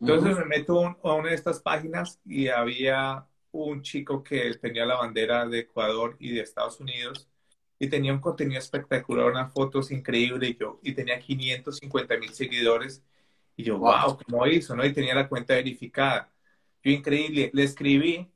[0.00, 4.96] Entonces me meto a una de estas páginas y había un chico que tenía la
[4.96, 7.28] bandera de Ecuador y de Estados Unidos
[7.82, 13.02] y tenía un contenido espectacular, unas fotos increíbles y yo, y tenía 550 mil seguidores.
[13.56, 14.76] Y yo, wow, ¿cómo hizo?
[14.76, 14.86] ¿no?
[14.86, 16.30] Y tenía la cuenta verificada.
[16.84, 18.30] Yo, increíble, le escribí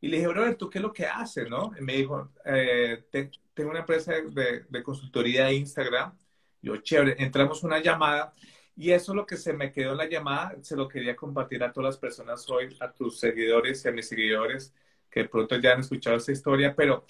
[0.00, 1.50] y le dije, brother, ¿tú qué es lo que haces?
[1.50, 1.72] ¿no?
[1.76, 3.04] Y me dijo, eh,
[3.52, 6.16] tengo una empresa de, de, consultoría de Instagram.
[6.60, 8.32] Yo, chévere, entramos una llamada
[8.76, 11.64] y eso es lo que se me quedó en la llamada, se lo quería compartir
[11.64, 14.72] a todas las personas hoy, a tus seguidores y a mis seguidores
[15.12, 17.04] que de pronto ya han escuchado esta historia, pero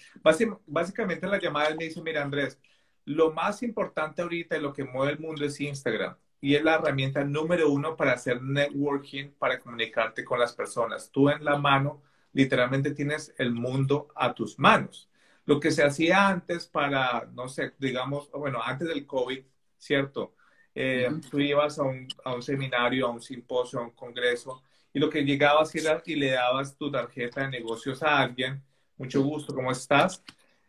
[0.67, 2.59] básicamente la llamada me dice, mira Andrés,
[3.05, 6.75] lo más importante ahorita y lo que mueve el mundo es Instagram y es la
[6.75, 11.11] herramienta número uno para hacer networking, para comunicarte con las personas.
[11.13, 15.09] Tú en la mano literalmente tienes el mundo a tus manos.
[15.45, 19.45] Lo que se hacía antes para, no sé, digamos, bueno, antes del COVID,
[19.79, 20.35] ¿cierto?
[20.75, 24.63] Eh, tú ibas a un, a un seminario, a un simposio, a un congreso,
[24.93, 28.63] y lo que llegabas era y le dabas tu tarjeta de negocios a alguien,
[28.97, 30.23] mucho gusto, ¿cómo estás?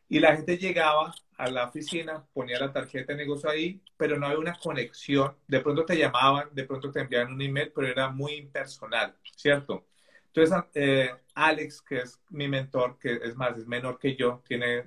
[0.09, 4.27] Y la gente llegaba a la oficina, ponía la tarjeta de negocio ahí, pero no
[4.27, 5.35] había una conexión.
[5.47, 9.85] De pronto te llamaban, de pronto te enviaban un email, pero era muy impersonal, ¿cierto?
[10.27, 14.85] Entonces, eh, Alex, que es mi mentor, que es más, es menor que yo, tiene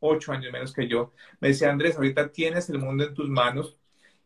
[0.00, 3.76] ocho años menos que yo, me decía, Andrés, ahorita tienes el mundo en tus manos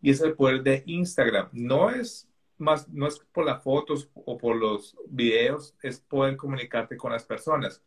[0.00, 1.48] y es el poder de Instagram.
[1.52, 2.28] No es
[2.62, 7.24] más, no es por las fotos o por los videos, es poder comunicarte con las
[7.24, 7.82] personas.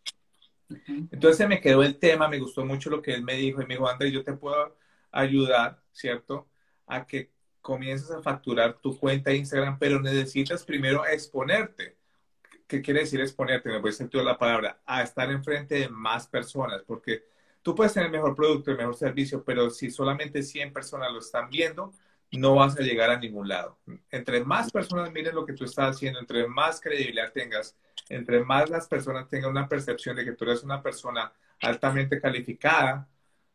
[0.88, 3.66] Entonces se me quedó el tema, me gustó mucho lo que él me dijo y
[3.66, 4.76] me dijo, Andrés, yo te puedo
[5.12, 6.48] ayudar, ¿cierto?
[6.88, 11.96] A que comiences a facturar tu cuenta de Instagram, pero necesitas primero exponerte.
[12.68, 13.70] ¿qué quiere decir exponerte?
[13.70, 17.26] Me voy a sentir la palabra, a estar enfrente de más personas, porque
[17.62, 21.20] tú puedes tener el mejor producto, el mejor servicio, pero si solamente 100 personas lo
[21.20, 21.94] están viendo,
[22.38, 23.80] no vas a llegar a ningún lado.
[24.12, 27.76] Entre más personas miren lo que tú estás haciendo, entre más credibilidad tengas,
[28.10, 33.08] entre más las personas tengan una percepción de que tú eres una persona altamente calificada,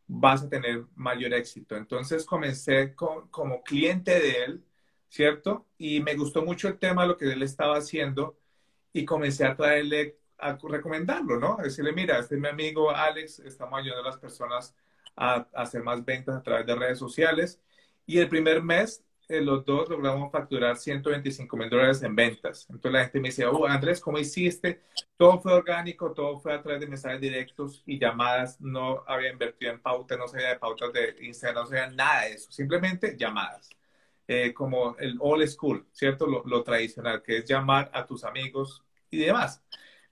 [0.06, 1.76] vas a tener mayor éxito.
[1.76, 4.64] Entonces comencé como cliente de él,
[5.08, 5.66] ¿cierto?
[5.78, 8.38] Y me gustó mucho el tema, lo que él estaba haciendo,
[8.92, 11.58] y comencé a traerle, a recomendarlo, ¿no?
[11.58, 14.74] A decirle, mira, este es mi amigo Alex, estamos ayudando a las personas
[15.16, 17.60] a, a hacer más ventas a través de redes sociales.
[18.10, 22.66] Y el primer mes eh, los dos logramos facturar 125 mil dólares en ventas.
[22.68, 24.82] Entonces la gente me decía, oh, Andrés, ¿cómo hiciste?
[25.16, 28.60] Todo fue orgánico, todo fue a través de mensajes directos y llamadas.
[28.60, 32.32] No había invertido en pautas, no sabía de pautas de Instagram, no sabía nada de
[32.32, 32.50] eso.
[32.50, 33.70] Simplemente llamadas.
[34.26, 36.26] Eh, como el old school, ¿cierto?
[36.26, 39.62] Lo, lo, tradicional, que es llamar a tus amigos y demás.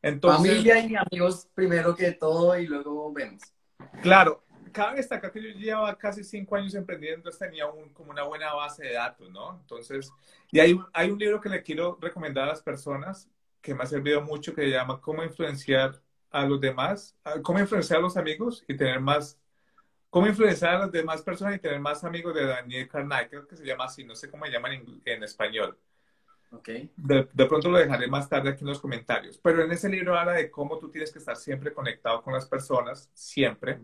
[0.00, 3.42] Entonces, Familia y amigos primero que todo y luego vemos.
[4.02, 4.44] Claro,
[4.78, 8.54] cabe destacar que yo llevaba casi cinco años emprendiendo, entonces tenía un, como una buena
[8.54, 9.58] base de datos, ¿no?
[9.60, 10.12] Entonces,
[10.52, 13.28] y hay, hay un libro que le quiero recomendar a las personas
[13.60, 17.98] que me ha servido mucho que se llama Cómo influenciar a los demás, cómo influenciar
[17.98, 19.36] a los amigos y tener más,
[20.10, 23.56] cómo influenciar a las demás personas y tener más amigos de Daniel Carnegie, creo que
[23.56, 25.76] se llama así, no sé cómo se llama en, en español.
[26.52, 26.88] Okay.
[26.96, 29.38] De, de, pronto lo dejaré más tarde aquí en los comentarios.
[29.38, 32.46] Pero en ese libro habla de cómo tú tienes que estar siempre conectado con las
[32.46, 33.80] personas, siempre.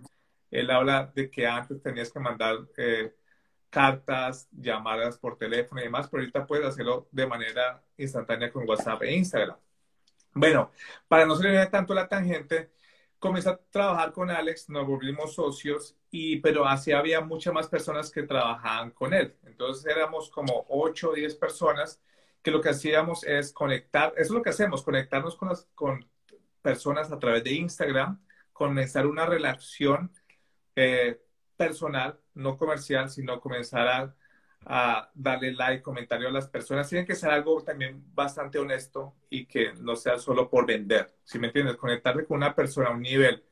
[0.54, 3.12] Él habla de que antes tenías que mandar eh,
[3.70, 9.02] cartas, llamadas por teléfono y demás, pero ahorita puedes hacerlo de manera instantánea con WhatsApp
[9.02, 9.56] e Instagram.
[10.32, 10.70] Bueno,
[11.08, 12.70] para no salir tanto la tangente,
[13.18, 18.10] comencé a trabajar con Alex, nos volvimos socios, y, pero así había muchas más personas
[18.12, 19.34] que trabajaban con él.
[19.44, 22.00] Entonces éramos como 8 o 10 personas
[22.42, 26.06] que lo que hacíamos es conectar, eso es lo que hacemos, conectarnos con, las, con
[26.62, 30.12] personas a través de Instagram, comenzar una relación
[30.76, 31.20] eh,
[31.56, 34.14] personal, no comercial, sino comenzar a,
[34.66, 36.88] a, darle like, comentario a las personas.
[36.88, 41.14] Tiene que ser algo también bastante honesto y que no sea solo por vender.
[41.24, 43.44] Si me entiendes, conectarte con una persona a un nivel,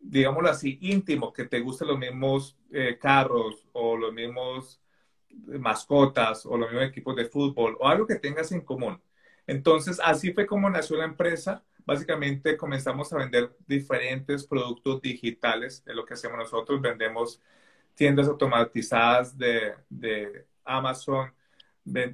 [0.00, 4.80] digámoslo así, íntimo, que te gusten los mismos eh, carros o los mismos
[5.30, 9.00] mascotas o los mismos equipos de fútbol o algo que tengas en común.
[9.46, 15.94] Entonces, así fue como nació la empresa básicamente comenzamos a vender diferentes productos digitales de
[15.94, 16.82] lo que hacemos nosotros.
[16.82, 17.40] Vendemos
[17.94, 21.32] tiendas automatizadas de, de Amazon,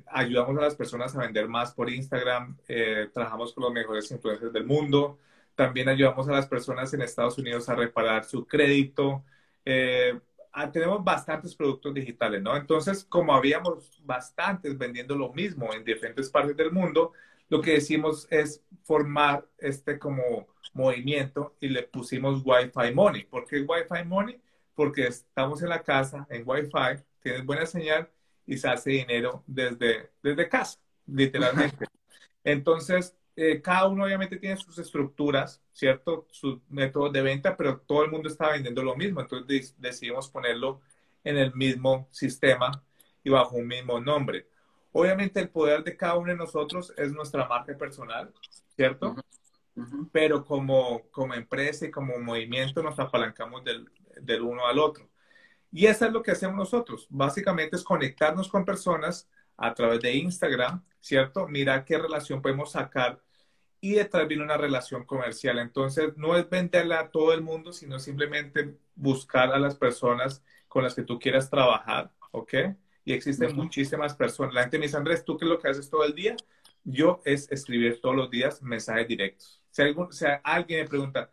[0.07, 4.53] ayudamos a las personas a vender más por Instagram, eh, trabajamos con los mejores influencers
[4.53, 5.19] del mundo,
[5.57, 9.25] también ayudamos a las personas en Estados Unidos a reparar su crédito.
[9.65, 10.17] Eh,
[10.73, 12.57] tenemos bastantes productos digitales, ¿no?
[12.57, 17.13] Entonces, como habíamos bastantes vendiendo lo mismo en diferentes partes del mundo,
[17.49, 23.25] lo que decimos es formar este como movimiento y le pusimos Wi-Fi Money.
[23.25, 24.41] ¿Por qué Wi-Fi Money?
[24.75, 28.09] Porque estamos en la casa, en Wi-Fi, tienes buena señal
[28.47, 31.87] y se hace dinero desde, desde casa, literalmente.
[32.45, 36.27] Entonces, eh, cada uno obviamente tiene sus estructuras, ¿cierto?
[36.31, 39.21] Sus métodos de venta, pero todo el mundo está vendiendo lo mismo.
[39.21, 40.81] Entonces decidimos ponerlo
[41.25, 42.85] en el mismo sistema
[43.25, 44.47] y bajo un mismo nombre.
[44.97, 48.33] Obviamente el poder de cada uno de nosotros es nuestra marca personal,
[48.77, 49.17] ¿cierto?
[50.13, 55.11] Pero como, como empresa y como movimiento nos apalancamos del, del uno al otro.
[55.73, 57.09] Y eso es lo que hacemos nosotros.
[57.11, 61.49] Básicamente es conectarnos con personas a través de Instagram, ¿cierto?
[61.49, 63.21] Mirar qué relación podemos sacar
[63.81, 65.59] y detrás viene una relación comercial.
[65.59, 70.85] Entonces, no es venderla a todo el mundo, sino simplemente buscar a las personas con
[70.85, 72.55] las que tú quieras trabajar, ¿ok?
[73.05, 74.55] Y existen muchísimas personas.
[74.55, 76.37] La gente me dice, Andrés, ¿tú qué es lo que haces todo el día?
[76.85, 79.63] Yo es escribir todos los días mensajes directos.
[79.71, 81.31] Si, algún, si alguien me pregunta,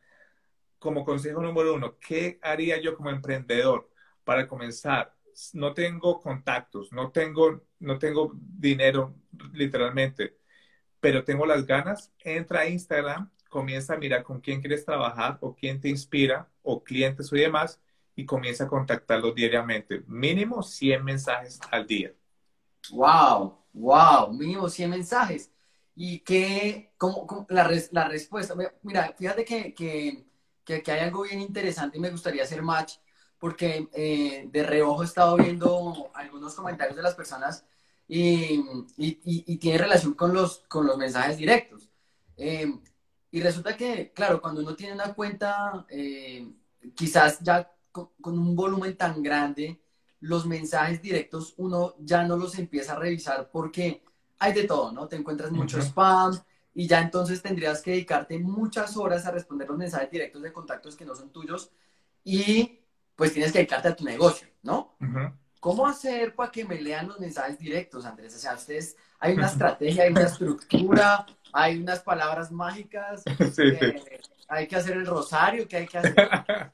[0.79, 3.89] como consejo número uno, ¿qué haría yo como emprendedor
[4.23, 5.15] para comenzar?
[5.53, 9.15] No tengo contactos, no tengo, no tengo dinero
[9.53, 10.37] literalmente,
[10.99, 12.11] pero tengo las ganas.
[12.19, 16.83] Entra a Instagram, comienza a mirar con quién quieres trabajar o quién te inspira o
[16.83, 17.79] clientes o demás
[18.15, 20.03] y comienza a contactarlos diariamente.
[20.07, 22.13] Mínimo 100 mensajes al día.
[22.91, 23.57] ¡Wow!
[23.73, 24.33] ¡Wow!
[24.33, 25.51] Mínimo 100 mensajes.
[25.95, 26.93] ¿Y qué?
[26.97, 28.55] ¿Cómo, la, la, respuesta?
[28.83, 30.25] Mira, fíjate que, que,
[30.63, 32.95] que, hay algo bien interesante y me gustaría hacer match
[33.37, 37.65] porque eh, de reojo he estado viendo algunos comentarios de las personas
[38.07, 38.63] y,
[38.97, 41.89] y, y, tiene relación con los, con los mensajes directos.
[42.37, 42.67] Eh,
[43.31, 46.51] y resulta que, claro, cuando uno tiene una cuenta, eh,
[46.93, 49.81] quizás ya con, un volumen tan grande,
[50.19, 54.03] los mensajes directos uno ya no los empieza a revisar porque
[54.39, 55.07] hay de todo, ¿no?
[55.07, 56.39] Te encuentras mucho spam,
[56.73, 60.95] y ya entonces tendrías que dedicarte muchas horas a responder los mensajes directos de contactos
[60.95, 61.71] que no son tuyos
[62.23, 62.79] y
[63.15, 64.95] pues tienes que dedicarte a tu negocio, ¿no?
[65.59, 68.35] ¿Cómo hacer para que me lean los mensajes directos, Andrés?
[68.35, 73.23] O sea, ustedes, hay una estrategia, hay una estructura, hay unas palabras mágicas,
[73.59, 74.01] eh,
[74.47, 76.15] hay que hacer el rosario, ¿qué hay que hacer?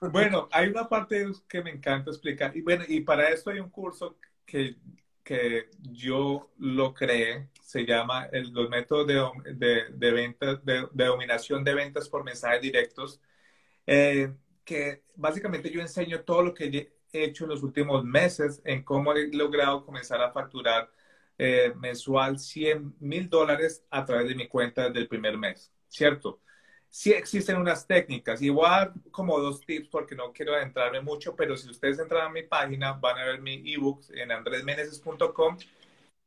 [0.00, 3.70] bueno, hay una parte que me encanta explicar, y bueno, y para esto hay un
[3.70, 4.76] curso que,
[5.22, 11.62] que yo lo creé, se llama el, los métodos de, de, de ventas, de, dominación
[11.64, 13.20] de ventas por mensajes directos,
[13.86, 14.34] eh,
[14.64, 19.12] que básicamente yo enseño todo lo que he hecho en los últimos meses en cómo
[19.14, 20.90] he logrado comenzar a facturar
[21.38, 26.40] eh, mensual 100 mil dólares a través de mi cuenta del primer mes, ¿cierto?
[26.92, 31.70] Sí existen unas técnicas, igual como dos tips porque no quiero adentrarme mucho, pero si
[31.70, 35.56] ustedes entran a mi página van a ver mi ebook en andresmeneses.com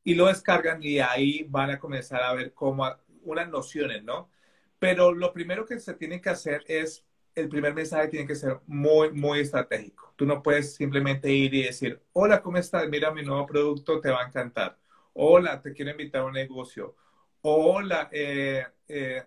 [0.04, 2.86] y lo descargan y ahí van a comenzar a ver cómo
[3.24, 4.30] unas nociones, ¿no?
[4.78, 8.60] Pero lo primero que se tiene que hacer es el primer mensaje tiene que ser
[8.66, 10.14] muy, muy estratégico.
[10.16, 12.88] Tú no puedes simplemente ir y decir, hola, ¿cómo estás?
[12.88, 14.78] Mira mi nuevo producto, te va a encantar.
[15.14, 16.96] Hola, te quiero invitar a un negocio.
[17.42, 19.24] Hola, eh, eh,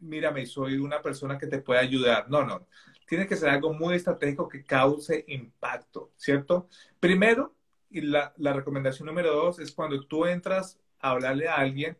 [0.00, 2.28] mírame, soy una persona que te puede ayudar.
[2.30, 2.66] No, no.
[3.06, 6.68] Tiene que ser algo muy estratégico que cause impacto, ¿cierto?
[7.00, 7.54] Primero,
[7.90, 11.96] y la, la recomendación número dos es cuando tú entras a hablarle a alguien,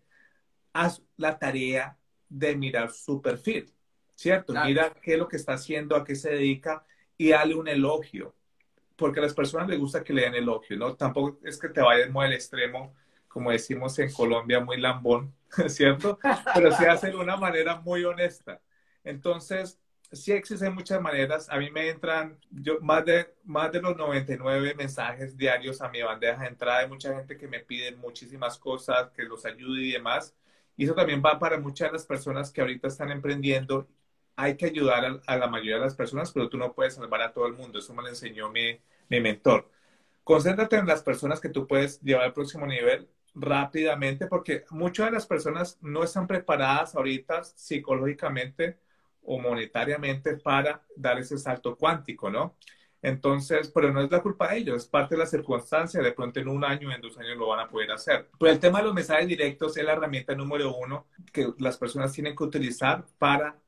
[0.72, 3.74] haz la tarea de mirar su perfil.
[4.14, 4.54] ¿cierto?
[4.64, 6.84] Mira qué es lo que está haciendo, a qué se dedica
[7.16, 8.34] y dale un elogio,
[8.96, 10.94] porque a las personas les gusta que le den elogio, ¿no?
[10.94, 12.94] Tampoco es que te vayas muy al extremo,
[13.34, 15.34] como decimos en Colombia, muy lambón,
[15.68, 16.20] ¿cierto?
[16.54, 18.60] Pero sí hacer de una manera muy honesta.
[19.02, 19.80] Entonces,
[20.12, 21.48] sí existen muchas maneras.
[21.50, 26.00] A mí me entran yo, más, de, más de los 99 mensajes diarios a mi
[26.00, 26.78] bandeja de entrada.
[26.78, 30.32] Hay mucha gente que me pide muchísimas cosas, que los ayude y demás.
[30.76, 33.88] Y eso también va para muchas de las personas que ahorita están emprendiendo
[34.36, 37.32] hay que ayudar a, la mayoría de las personas, pero tú no puedes salvar a
[37.32, 37.78] todo el mundo.
[37.78, 39.70] Eso me lo enseñó mi, mi mentor.
[40.24, 45.12] Concéntrate en las personas que tú puedes llevar al próximo nivel rápidamente, porque muchas de
[45.12, 48.78] las personas no están preparadas ahorita psicológicamente
[49.22, 52.56] o monetariamente para dar ese salto cuántico, ¿no?
[53.02, 56.40] Entonces, pero no es la culpa de ellos, es parte de la circunstancia, de pronto
[56.40, 58.30] en un año, en dos años lo van a poder hacer.
[58.38, 62.12] Pero el tema de los mensajes directos es la herramienta número uno que las personas
[62.12, 63.58] tienen que utilizar para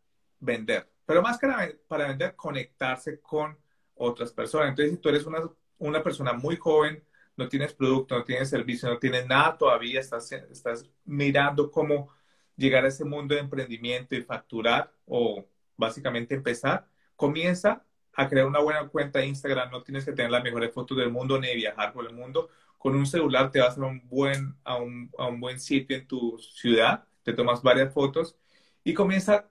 [0.41, 0.89] vender.
[1.05, 1.49] Pero más que
[1.87, 3.59] para vender, conectarse con
[3.97, 4.71] otras personas.
[4.71, 5.41] Entonces, si tú eres una,
[5.79, 7.03] una persona muy joven,
[7.37, 12.11] no tienes producto, no tienes servicio, no tienes nada todavía, estás, estás mirando cómo
[12.57, 15.45] llegar a ese mundo de emprendimiento y facturar o
[15.77, 19.71] básicamente empezar, comienza a crear una buena cuenta de Instagram.
[19.71, 22.49] No tienes que tener las mejores fotos del mundo ni viajar por el mundo.
[22.79, 26.07] Con un celular te vas a un buen, a un, a un buen sitio en
[26.07, 28.37] tu ciudad, te tomas varias fotos
[28.85, 29.51] y comienza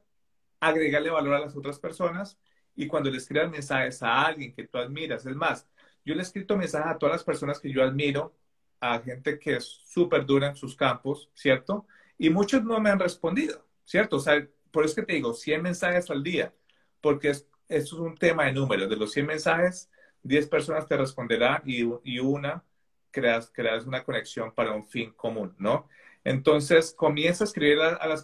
[0.60, 2.40] agregarle valor a las otras personas
[2.76, 5.68] y cuando le escribas mensajes a alguien que tú admiras, es más,
[6.06, 8.34] yo le he escrito mensajes a todas las personas que yo admiro,
[8.80, 11.88] a gente que es súper dura en sus campos, ¿cierto?
[12.18, 14.18] Y muchos no me han respondido, ¿cierto?
[14.18, 16.54] O sea, por eso que te digo, 100 mensajes al día,
[17.02, 18.90] porque es, eso es un tema de números.
[18.90, 19.90] De los 100 mensajes,
[20.24, 22.64] 10 personas te responderán y, y una
[23.12, 25.88] creas, creas una conexión para un fin común, ¿no?
[26.24, 28.24] Entonces, comienza a escribir a las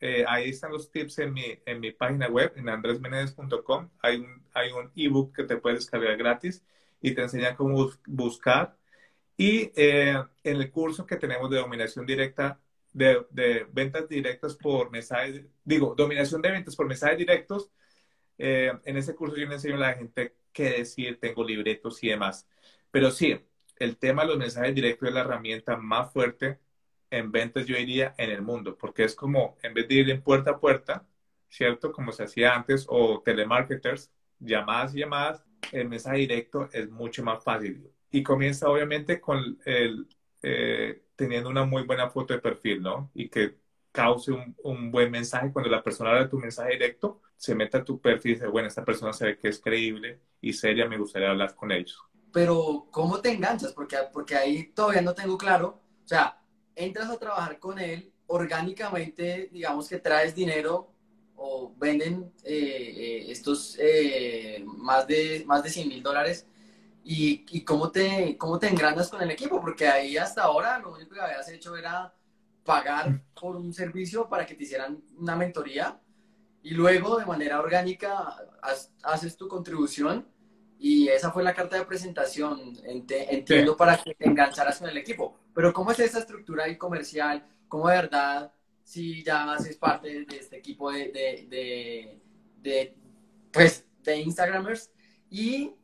[0.00, 3.90] eh, ahí están los tips en mi, en mi página web, en andresmenedes.com.
[4.00, 6.62] Hay un, hay un ebook que te puedes descargar gratis
[7.00, 8.76] y te enseña cómo buscar.
[9.36, 12.60] Y eh, en el curso que tenemos de dominación directa,
[12.92, 17.70] de, ventas directas por mensajes, digo, dominación de ventas por mensajes directos,
[18.38, 22.08] eh, en ese curso yo le enseño a la gente qué decir, tengo libretos y
[22.08, 22.48] demás.
[22.90, 23.38] Pero sí,
[23.76, 26.58] el tema de los mensajes directos es la herramienta más fuerte
[27.10, 30.22] en ventas, yo diría, en el mundo, porque es como, en vez de ir en
[30.22, 31.06] puerta a puerta,
[31.48, 31.92] ¿cierto?
[31.92, 37.42] Como se hacía antes, o telemarketers, llamadas y llamadas, el mensaje directo es mucho más
[37.42, 37.90] fácil.
[38.10, 40.06] Y comienza obviamente con el,
[40.42, 43.10] eh, teniendo una muy buena foto de perfil, ¿no?
[43.14, 43.56] Y que
[43.92, 45.52] cause un, buen mensaje.
[45.52, 48.68] Cuando la persona habla tu mensaje directo, se mete a tu perfil y dice, bueno,
[48.68, 51.98] esta persona se ve que es creíble y seria, me gustaría hablar con ellos.
[52.32, 53.72] Pero, ¿cómo te enganchas?
[53.72, 55.80] Porque, porque ahí todavía no tengo claro.
[56.04, 56.40] O sea,
[56.74, 60.92] entras a trabajar con él, orgánicamente, digamos que traes dinero
[61.38, 66.46] o venden eh, eh, estos eh, más, de, más de 100 mil dólares
[67.04, 70.92] y, y, cómo, te, cómo te engranas con el equipo, porque ahí hasta ahora lo
[70.92, 72.12] único que habías hecho era
[72.64, 75.98] pagar por un servicio para que te hicieran una mentoría
[76.62, 78.36] y luego de manera orgánica
[79.02, 80.26] haces tu contribución
[80.78, 85.36] y esa fue la carta de presentación, entiendo, para que te engancharas con el equipo.
[85.54, 87.44] Pero ¿cómo es esa estructura ahí comercial?
[87.68, 88.52] ¿Cómo de verdad
[88.88, 91.12] si ya haces parte de este equipo de,
[91.50, 92.18] de,
[92.56, 92.96] de,
[93.52, 94.90] pues, de Instagramers
[95.28, 95.74] y,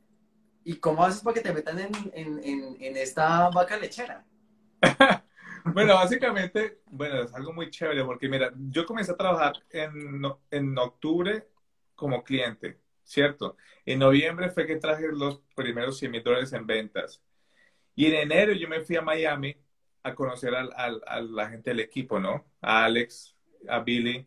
[0.65, 4.25] y, cómo haces para que te metan en, en, en, esta vaca lechera.
[5.67, 10.79] bueno, básicamente, bueno, es algo muy chévere porque mira, yo comencé a trabajar en, en
[10.79, 11.47] octubre
[11.95, 13.59] como cliente, ¿cierto?
[13.85, 17.23] En noviembre fue que traje los primeros 100 mil dólares en ventas.
[17.95, 19.63] Y en enero yo me fui a Miami
[20.05, 20.71] a conocer al,
[21.07, 22.47] a la gente del equipo, ¿no?
[22.61, 23.35] A Alex,
[23.69, 24.27] a Billy.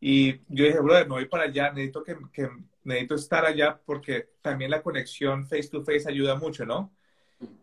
[0.00, 2.48] Y yo dije, brother, no voy para allá, necesito, que, que,
[2.84, 6.94] necesito estar allá porque también la conexión face to face ayuda mucho, ¿no?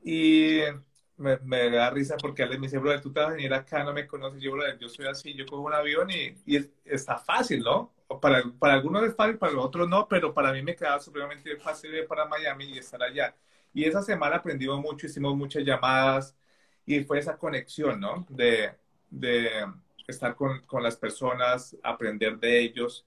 [0.04, 0.60] Y
[1.18, 3.84] me, me da risa porque Alex me dice, brother, tú te vas a venir acá,
[3.84, 4.42] no me conoces.
[4.42, 7.94] Yo, brother, yo soy así, yo cojo un avión y, y está fácil, ¿no?
[8.22, 11.94] Para, para algunos es fácil, para otros no, pero para mí me quedaba supremamente fácil
[11.96, 13.36] ir para Miami y estar allá.
[13.74, 16.36] Y esa semana aprendimos mucho, hicimos muchas llamadas,
[16.86, 18.26] y fue esa conexión, ¿no?
[18.30, 18.72] De,
[19.10, 19.50] de
[20.08, 23.06] estar con, con, las personas, aprender de ellos.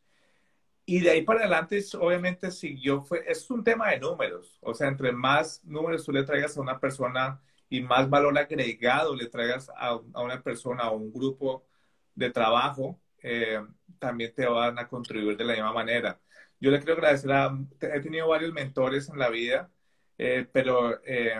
[0.84, 4.58] Y de ahí para adelante, obviamente, siguió, fue, es un tema de números.
[4.62, 9.14] O sea, entre más números tú le traigas a una persona y más valor agregado
[9.14, 11.66] le traigas a, a una persona o un grupo
[12.14, 13.60] de trabajo, eh,
[13.98, 16.20] también te van a contribuir de la misma manera.
[16.60, 19.70] Yo le quiero agradecer a, he tenido varios mentores en la vida,
[20.18, 21.36] eh, pero eh,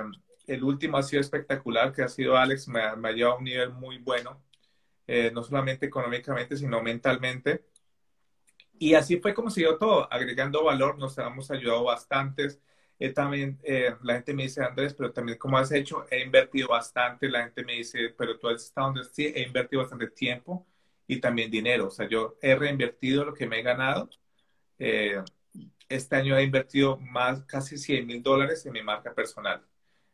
[0.49, 3.71] el último ha sido espectacular, que ha sido Alex, me, ha llevado a un nivel
[3.73, 4.43] muy bueno,
[5.07, 7.65] eh, no solamente económicamente, sino mentalmente.
[8.79, 12.61] Y así fue como dio todo, agregando valor, nos hemos ayudado bastantes.
[12.99, 16.69] Eh, también eh, la gente me dice, Andrés, pero también como has hecho, he invertido
[16.69, 17.29] bastante.
[17.29, 20.67] La gente me dice, pero tú has estado donde sí, he invertido bastante tiempo
[21.07, 21.89] y también dinero.
[21.89, 24.09] O sea, yo he reinvertido lo que me he ganado.
[25.89, 29.63] este año he invertido más, casi 100 mil dólares en mi marca personal.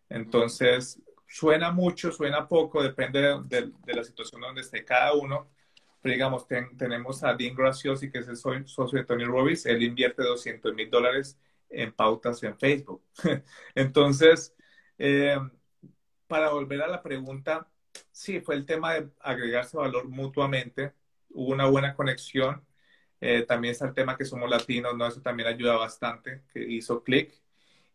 [0.09, 5.51] Entonces, suena mucho, suena poco, depende de, la situación donde esté cada uno.
[6.01, 10.23] Pero digamos, tenemos a Dean Graciosi, que es el socio de Tony Robbins, él invierte
[10.23, 11.39] 200 mil dólares
[11.71, 13.03] en pautas en Facebook.
[13.75, 14.55] Entonces,
[14.99, 15.39] eh,
[16.27, 17.69] para volver a la pregunta,
[18.13, 20.93] sí, fue el tema de agregarse valor mutuamente,
[21.31, 22.65] hubo una buena conexión.
[23.21, 25.07] Eh, también está el tema que somos latinos, ¿no?
[25.07, 27.44] Eso también ayuda bastante, que hizo clic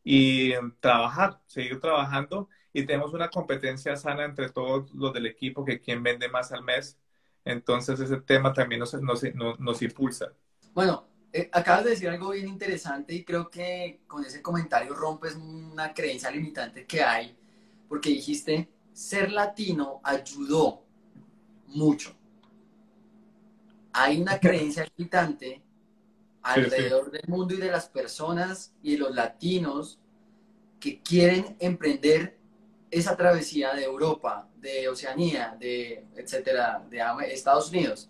[0.03, 5.79] y trabajar, seguir trabajando y tenemos una competencia sana entre todos los del equipo que
[5.79, 6.97] quien vende más al mes.
[7.45, 9.23] Entonces ese tema también nos, nos,
[9.59, 10.33] nos, impulsa.
[10.73, 15.35] Bueno, eh, acabas de decir algo bien interesante y creo que con ese comentario rompes
[15.35, 17.35] una creencia limitante que hay,
[17.87, 20.83] porque dijiste, ser latino ayudó
[21.67, 22.15] mucho.
[23.93, 25.63] Hay una creencia limitante
[26.41, 29.99] alrededor del mundo y de las personas y de los latinos
[30.79, 32.37] que quieren emprender
[32.91, 38.09] esa travesía de Europa, de Oceanía, de etcétera, de Estados Unidos.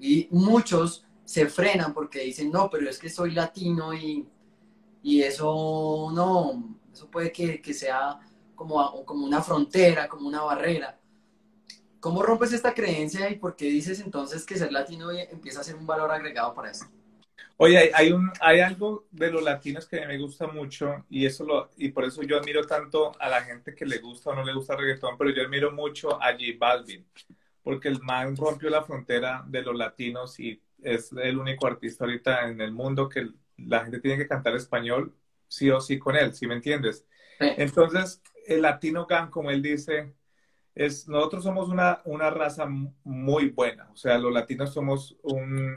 [0.00, 4.26] Y muchos se frenan porque dicen, no, pero es que soy latino y,
[5.02, 8.18] y eso no, eso puede que, que sea
[8.54, 10.98] como, como una frontera, como una barrera.
[12.00, 15.76] ¿Cómo rompes esta creencia y por qué dices entonces que ser latino empieza a ser
[15.76, 16.86] un valor agregado para eso?
[17.60, 21.70] Oye, hay, un, hay algo de los latinos que me gusta mucho y, eso lo,
[21.76, 24.54] y por eso yo admiro tanto a la gente que le gusta o no le
[24.54, 27.04] gusta el reggaetón, pero yo admiro mucho a J Balvin,
[27.60, 32.48] porque el man rompió la frontera de los latinos y es el único artista ahorita
[32.48, 35.12] en el mundo que la gente tiene que cantar español
[35.48, 37.06] sí o sí con él, ¿sí me entiendes?
[37.40, 40.14] Entonces, el latino gang, como él dice,
[40.76, 42.66] es, nosotros somos una, una raza
[43.02, 45.76] muy buena, o sea, los latinos somos un,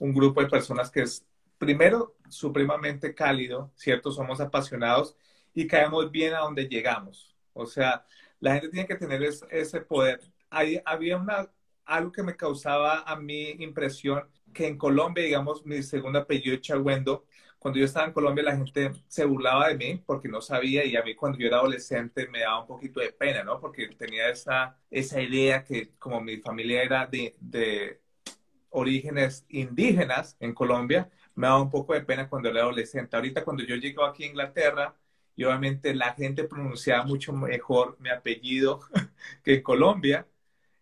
[0.00, 1.26] un grupo de personas que es,
[1.58, 4.12] primero, supremamente cálido, ¿cierto?
[4.12, 5.16] Somos apasionados
[5.54, 7.36] y caemos bien a donde llegamos.
[7.54, 8.04] O sea,
[8.40, 10.20] la gente tiene que tener ese poder.
[10.50, 11.50] Hay, había una,
[11.84, 16.62] algo que me causaba a mí impresión, que en Colombia, digamos, mi segundo apellido es
[16.62, 17.26] Chagüendo,
[17.58, 20.96] cuando yo estaba en Colombia la gente se burlaba de mí porque no sabía y
[20.96, 23.60] a mí cuando yo era adolescente me daba un poquito de pena, ¿no?
[23.60, 28.00] Porque tenía esa, esa idea que como mi familia era de, de
[28.70, 33.16] orígenes indígenas en Colombia, me daba un poco de pena cuando era adolescente.
[33.16, 34.96] Ahorita cuando yo llego aquí a Inglaterra,
[35.36, 38.80] y obviamente la gente pronunciaba mucho mejor mi apellido
[39.44, 40.28] que en Colombia.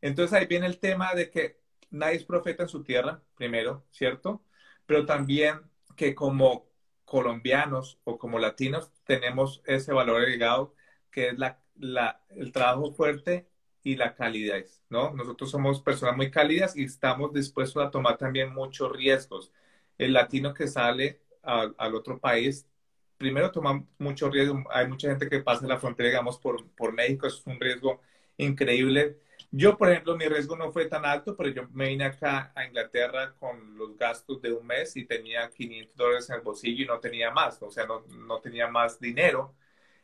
[0.01, 1.61] Entonces ahí viene el tema de que
[1.91, 4.43] nadie es profeta en su tierra, primero, ¿cierto?
[4.87, 5.61] Pero también
[5.97, 6.67] que como
[7.05, 10.75] colombianos o como latinos tenemos ese valor agregado
[11.11, 13.49] que es la, la, el trabajo fuerte
[13.89, 15.13] y la calidez, ¿no?
[15.15, 19.51] Nosotros somos personas muy cálidas y estamos dispuestos a tomar también muchos riesgos.
[19.97, 22.69] El latino que sale al otro país,
[23.17, 24.63] primero toma mucho riesgo.
[24.71, 28.03] Hay mucha gente que pasa la frontera, digamos, por, por México, es un riesgo
[28.37, 29.19] increíble.
[29.51, 32.67] Yo, por ejemplo, mi riesgo no fue tan alto, pero yo me vine acá a
[32.67, 36.87] Inglaterra con los gastos de un mes y tenía 500 dólares en el bolsillo y
[36.87, 39.55] no tenía más, o sea, no, no tenía más dinero.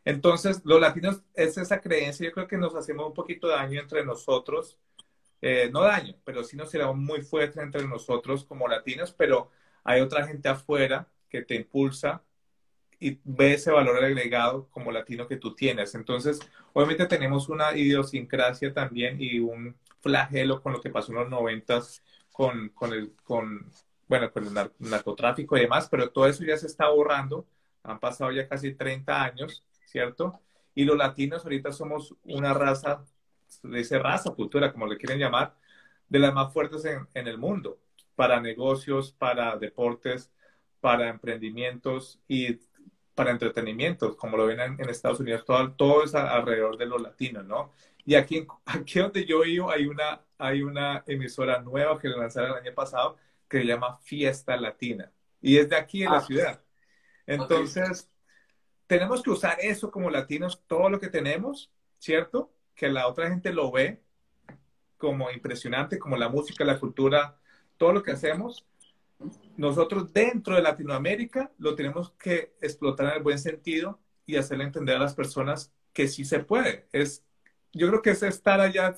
[0.04, 4.04] Entonces, los latinos, es esa creencia, yo creo que nos hacemos un poquito daño entre
[4.04, 4.78] nosotros,
[5.40, 9.50] eh, no daño, pero sí nos será muy fuerte entre nosotros como latinos, pero
[9.84, 12.22] hay otra gente afuera que te impulsa
[12.98, 15.94] y ve ese valor agregado como latino que tú tienes.
[15.94, 16.40] Entonces,
[16.72, 22.02] obviamente tenemos una idiosincrasia también y un flagelo con lo que pasó en los noventas
[22.32, 23.70] con, con, el, con,
[24.08, 27.46] bueno, con el narcotráfico y demás, pero todo eso ya se está borrando.
[27.82, 29.62] Han pasado ya casi 30 años,
[29.94, 30.40] ¿cierto?
[30.74, 33.04] Y los latinos ahorita somos una raza,
[33.62, 35.54] dice raza, cultura, como le quieren llamar,
[36.08, 37.78] de las más fuertes en, en el mundo,
[38.16, 40.32] para negocios, para deportes,
[40.80, 42.58] para emprendimientos y
[43.14, 47.44] para entretenimiento, como lo ven en, Estados Unidos, todo, todo es alrededor de los latinos,
[47.44, 47.70] ¿no?
[48.04, 52.64] Y aquí, aquí donde yo vivo hay una, hay una emisora nueva que lanzaron el
[52.64, 53.16] año pasado
[53.48, 55.12] que se llama Fiesta Latina.
[55.40, 56.22] Y es de aquí en la ah.
[56.22, 56.60] ciudad.
[57.26, 58.10] Entonces,
[58.86, 62.52] tenemos que usar eso como latinos, todo lo que tenemos, ¿cierto?
[62.74, 64.02] Que la otra gente lo ve
[64.96, 67.38] como impresionante, como la música, la cultura,
[67.76, 68.66] todo lo que hacemos,
[69.56, 74.96] nosotros dentro de Latinoamérica lo tenemos que explotar en el buen sentido y hacerle entender
[74.96, 76.88] a las personas que sí se puede.
[76.92, 77.24] Es,
[77.72, 78.94] yo creo que es estar allá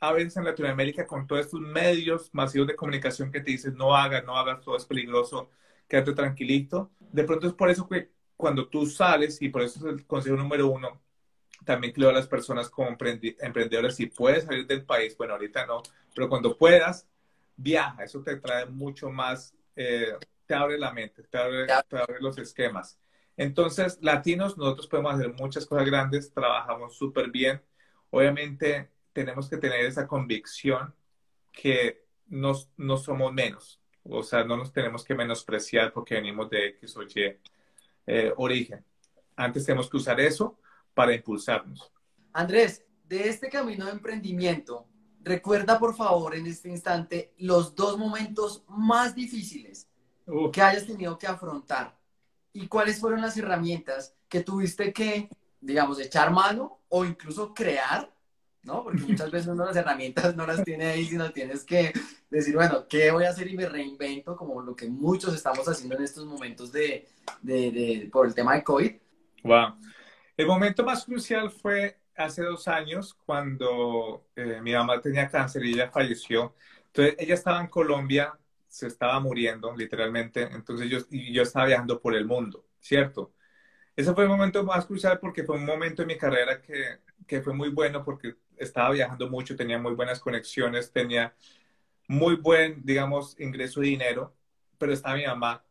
[0.00, 3.94] a veces en Latinoamérica con todos estos medios masivos de comunicación que te dicen no
[3.94, 5.50] hagas, no hagas, todo es peligroso,
[5.88, 6.90] quédate tranquilito.
[6.98, 8.10] De pronto es por eso que
[8.40, 11.00] cuando tú sales, y por eso es el consejo número uno,
[11.64, 15.82] también creo a las personas como emprendedores, si puedes salir del país, bueno, ahorita no,
[16.14, 17.06] pero cuando puedas,
[17.56, 20.14] viaja, eso te trae mucho más eh,
[20.50, 21.66] te abre la mente, te abre,
[22.20, 22.98] los esquemas.
[23.36, 27.62] Entonces, latinos, nosotros podemos hacer muchas cosas grandes, trabajamos súper bien.
[28.10, 30.92] Obviamente, tenemos que tener esa convicción
[31.52, 33.80] que no, no somos menos.
[34.02, 37.38] O sea, no nos tenemos que menospreciar porque venimos de X o Y
[38.12, 38.84] eh, origen.
[39.36, 40.58] Antes tenemos que usar eso
[40.94, 41.92] para impulsarnos.
[42.32, 44.88] Andrés, de este camino de emprendimiento,
[45.22, 49.88] recuerda por favor en este instante los dos momentos más difíciles
[50.52, 51.96] que hayas tenido que afrontar
[52.52, 55.28] y cuáles fueron las herramientas que tuviste que,
[55.60, 58.12] digamos, echar mano o incluso crear,
[58.62, 58.84] ¿no?
[58.84, 61.92] Porque muchas veces uno las herramientas no las tiene ahí, sino tienes que
[62.28, 64.36] decir, bueno, ¿qué voy a hacer y me reinvento?
[64.36, 67.08] Como lo que muchos estamos haciendo en estos momentos de,
[67.42, 68.92] de, por el tema de COVID.
[69.44, 69.74] Wow.
[70.36, 75.72] El momento más crucial fue hace dos años cuando eh, mi mamá tenía cáncer y
[75.72, 76.54] ella falleció.
[76.86, 78.38] Entonces, ella estaba en Colombia,
[78.68, 83.32] se estaba muriendo literalmente, entonces yo, yo estaba viajando por el mundo, ¿cierto?
[84.00, 87.42] Ese fue el momento más crucial porque fue un momento en mi carrera que, que
[87.42, 91.34] fue muy bueno porque estaba viajando mucho, tenía muy buenas conexiones, tenía
[92.08, 94.34] muy buen, digamos, ingreso de dinero,
[94.78, 95.62] pero estaba mi mamá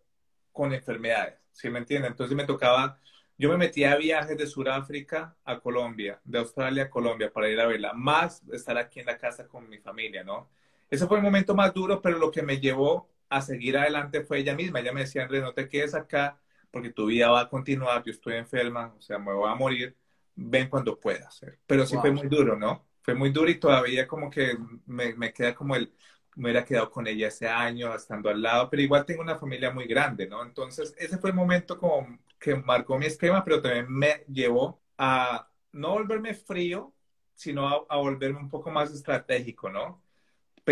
[0.51, 2.07] con enfermedades, ¿sí me entiende?
[2.07, 2.99] Entonces me tocaba
[3.39, 7.59] yo me metí a viajes de Sudáfrica a Colombia, de Australia a Colombia para ir
[7.61, 10.49] a verla, más estar aquí en la casa con mi familia, ¿no?
[10.89, 14.39] Ese fue el momento más duro, pero lo que me llevó a seguir adelante fue
[14.39, 14.81] ella misma.
[14.81, 16.37] Ella me decía, Andrés, no te quedes acá
[16.71, 19.95] porque tu vida va a continuar, yo estoy enferma, o sea, me voy a morir,
[20.35, 21.41] ven cuando puedas.
[21.65, 22.85] Pero sí fue muy duro, ¿no?
[23.01, 25.91] Fue muy duro y todavía como que me, me queda como el,
[26.35, 29.71] me hubiera quedado con ella ese año, estando al lado, pero igual tengo una familia
[29.71, 30.43] muy grande, ¿no?
[30.43, 35.49] Entonces, ese fue el momento como que marcó mi esquema, pero también me llevó a
[35.73, 36.93] no volverme frío,
[37.35, 40.01] sino a, volverme un poco más estratégico, ¿no?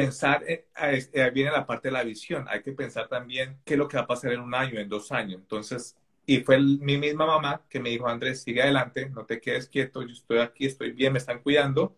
[0.01, 0.43] Pensar,
[0.75, 1.01] ahí
[1.33, 4.03] viene la parte de la visión, hay que pensar también qué es lo que va
[4.03, 5.41] a pasar en un año, en dos años.
[5.41, 9.67] Entonces, y fue mi misma mamá que me dijo, Andrés, sigue adelante, no te quedes
[9.69, 11.95] quieto, yo estoy aquí, estoy bien, me están cuidando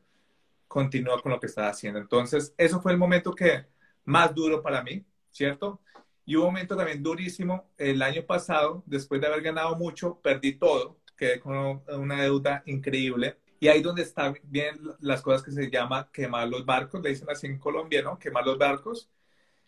[0.68, 2.00] continúa con lo que estás haciendo.
[2.00, 3.66] Entonces, eso fue el momento que
[4.06, 5.82] más duro para mí, ¿cierto?
[6.26, 11.00] Y un momento también durísimo, el año pasado, después de haber ganado mucho, perdí todo,
[11.18, 13.38] quedé con una deuda increíble.
[13.60, 17.30] Y ahí donde están bien las cosas que se llama quemar los barcos, le dicen
[17.30, 18.18] así en Colombia, ¿no?
[18.18, 19.10] Quemar los barcos.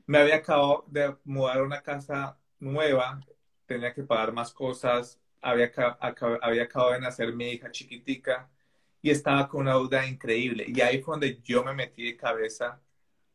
[0.06, 3.22] Me había acabado de mudar a una casa nueva,
[3.66, 8.50] tenía que pagar más cosas, había, acabado de nacer mi hija chiquitica,
[9.02, 10.66] y estaba con una duda increíble.
[10.68, 12.82] Y ahí fue donde yo me metí de cabeza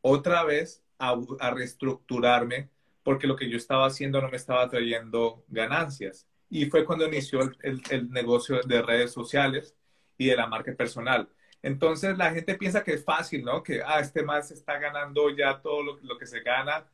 [0.01, 1.15] otra vez a,
[1.51, 2.69] reestructurarme
[3.03, 6.27] porque lo que yo estaba haciendo no me estaba trayendo ganancias.
[6.49, 9.75] Y fue cuando inició el, negocio de redes sociales
[10.17, 11.29] y de la marca personal.
[11.61, 13.63] Entonces la gente piensa que es fácil, ¿no?
[13.63, 16.85] Que, ah, este más está ganando ya todo lo, lo, que se gana,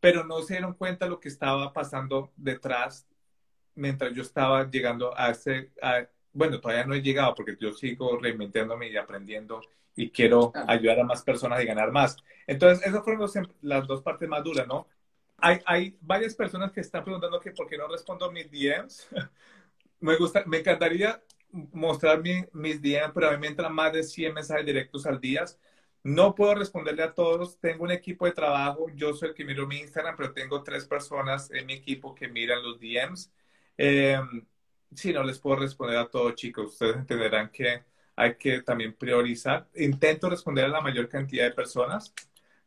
[0.00, 3.06] pero no se dieron cuenta lo que estaba pasando detrás
[3.74, 5.70] mientras yo estaba llegando a ese,
[6.32, 9.60] bueno, todavía no he llegado porque yo sigo reinventándome y aprendiendo
[9.96, 12.16] y quiero ayudar a más personas y ganar más.
[12.46, 13.28] Entonces, esas fueron
[13.62, 14.86] las dos partes más duras, ¿no?
[15.38, 19.08] Hay, hay varias personas que están preguntando que por qué no respondo mis DMs.
[20.00, 21.22] me, gusta, me encantaría
[21.72, 22.22] mostrar
[22.52, 25.44] mis DMs, pero a mí me entran más de 100 mensajes directos al día.
[26.02, 27.58] No puedo responderle a todos.
[27.60, 28.86] Tengo un equipo de trabajo.
[28.94, 32.28] Yo soy el que miro mi Instagram, pero tengo tres personas en mi equipo que
[32.28, 33.32] miran los DMs.
[33.76, 34.18] Eh,
[34.94, 36.72] sí, no les puedo responder a todos, chicos.
[36.72, 37.84] Ustedes entenderán que
[38.16, 39.68] hay que también priorizar.
[39.74, 42.12] Intento responder a la mayor cantidad de personas,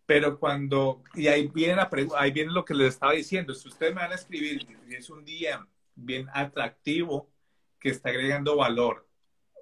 [0.06, 3.94] pero cuando, y ahí viene, la ahí viene lo que les estaba diciendo, si ustedes
[3.94, 7.30] me van a escribir y es un DM bien atractivo,
[7.84, 9.06] que está agregando valor,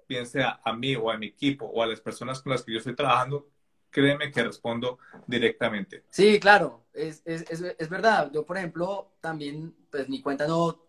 [0.07, 2.71] bien sea a mí o a mi equipo o a las personas con las que
[2.71, 3.49] yo estoy trabajando,
[3.89, 6.03] créeme que respondo directamente.
[6.11, 8.29] Sí, claro, es, es, es, es verdad.
[8.31, 10.85] Yo, por ejemplo, también, pues mi cuenta no,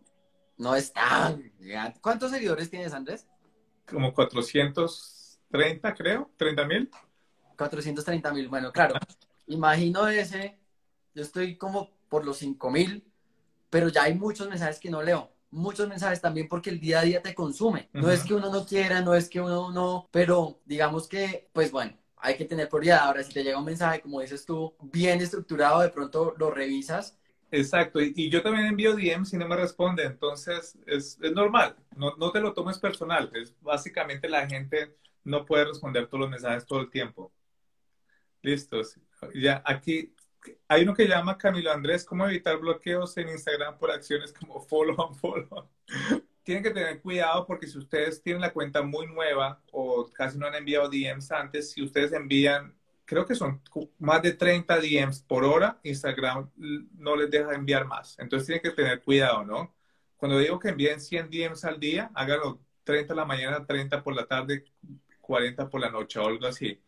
[0.59, 1.51] no es tan
[2.03, 3.27] ¿Cuántos seguidores tienes, Andrés?
[3.87, 6.91] como 430, creo, 30 mil.
[7.57, 8.95] 430 mil, bueno, claro.
[9.47, 10.59] Imagino ese,
[11.15, 13.11] yo estoy como por los 5 mil,
[13.71, 15.32] pero ya hay muchos mensajes que no leo.
[15.53, 17.89] Muchos mensajes también porque el día a día te consume.
[17.93, 21.71] No es que uno no quiera, no es que uno no, pero digamos que, pues
[21.71, 23.01] bueno, hay que tener prioridad.
[23.01, 27.17] Ahora, si te llega un mensaje, como dices tú, bien estructurado, de pronto lo revisas
[27.53, 32.17] Exacto, y, yo también envío DMs y no me responde, entonces es, es normal, no,
[32.17, 36.65] no, te lo tomes personal, es básicamente la gente no puede responder todos los mensajes
[36.65, 37.31] todo el tiempo.
[38.41, 38.99] Listos.
[39.35, 40.15] Ya aquí
[40.69, 45.07] hay uno que llama Camilo Andrés, ¿cómo evitar bloqueos en Instagram por acciones como follow
[45.07, 45.69] and follow?
[46.43, 50.47] Tienen que tener cuidado porque si ustedes tienen la cuenta muy nueva o casi no
[50.47, 52.75] han enviado DMs antes, si ustedes envían
[53.05, 53.61] creo que son
[53.99, 58.19] más de 30 DMs por hora, Instagram no les deja enviar más.
[58.19, 59.75] Entonces tienen que tener cuidado, ¿no?
[60.17, 64.15] Cuando digo que envíen 100 DMs al día, háganlo 30 en la mañana, 30 por
[64.15, 64.65] la tarde,
[65.21, 66.81] 40 por la noche o algo así.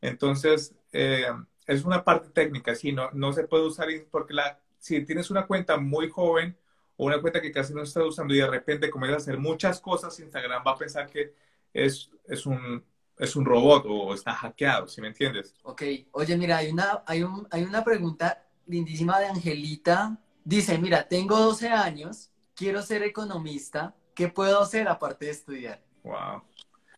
[0.00, 1.26] Entonces, eh,
[1.72, 5.46] es una parte técnica, sí, no, no se puede usar porque la, si tienes una
[5.46, 6.56] cuenta muy joven
[6.96, 9.80] o una cuenta que casi no estás usando y de repente comienzas a hacer muchas
[9.80, 11.34] cosas, Instagram va a pensar que
[11.72, 12.84] es, es un,
[13.18, 15.54] es un robot o está hackeado, ¿sí me entiendes?
[15.62, 20.18] Ok, oye, mira, hay una, hay, un, hay una pregunta lindísima de Angelita.
[20.44, 25.82] Dice, mira, tengo 12 años, quiero ser economista, ¿qué puedo hacer aparte de estudiar?
[26.02, 26.42] Wow.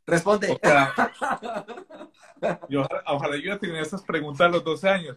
[0.06, 0.58] Responde.
[2.68, 5.16] yo, ojalá yo tenía esas preguntas a los 12 años.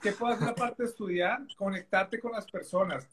[0.00, 1.40] ¿Qué puedo hacer aparte de estudiar?
[1.56, 3.08] Conectarte con las personas.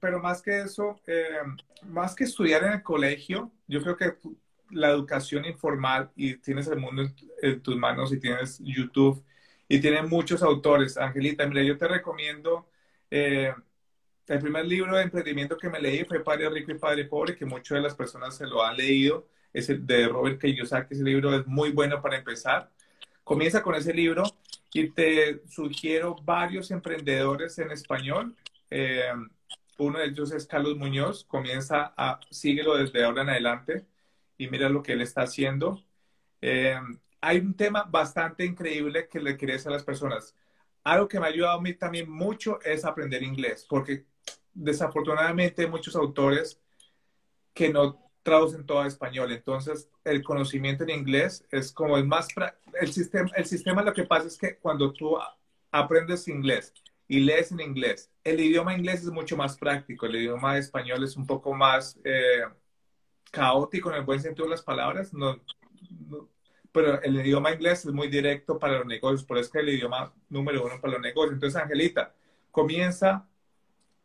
[0.00, 1.40] Pero más que eso, eh,
[1.84, 4.16] más que estudiar en el colegio, yo creo que
[4.70, 7.04] la educación informal y tienes el mundo
[7.40, 9.24] en, tus manos y tienes YouTube
[9.68, 10.98] y tienes muchos autores.
[10.98, 12.68] Angelita, mira, yo te recomiendo,
[13.10, 13.54] eh,
[14.26, 17.46] el primer libro de emprendimiento que me leí fue Padre Rico y Padre Pobre, que
[17.46, 19.28] muchas de las personas se lo han leído.
[19.56, 22.70] Es el de Robert Kiyosaki, ese libro es muy bueno para empezar.
[23.24, 24.22] Comienza con ese libro
[24.70, 28.36] y te sugiero varios emprendedores en español.
[28.68, 29.10] Eh,
[29.78, 31.24] uno de ellos es Carlos Muñoz.
[31.24, 33.86] Comienza a, síguelo desde ahora en adelante
[34.36, 35.82] y mira lo que él está haciendo.
[36.42, 36.78] Eh,
[37.22, 40.36] hay un tema bastante increíble que le quería a las personas.
[40.84, 44.04] Algo que me ha ayudado a mí también mucho es aprender inglés, porque
[44.52, 46.60] desafortunadamente muchos autores
[47.54, 49.32] que no traducen todo a español.
[49.32, 52.28] Entonces, el conocimiento en inglés es como el más...
[52.80, 55.16] El sistema, el sistema lo que pasa es que cuando tú
[55.70, 56.74] aprendes inglés
[57.08, 61.16] y lees en inglés, el idioma inglés es mucho más práctico, el idioma español es
[61.16, 61.98] un poco más...
[62.04, 62.42] Eh,
[63.30, 65.38] caótico en el buen sentido de las palabras, no,
[66.72, 69.68] pero el idioma inglés es muy directo para los negocios, por eso es que el
[69.68, 71.34] idioma número uno para los negocios.
[71.34, 72.14] Entonces, Angelita,
[72.50, 73.28] comienza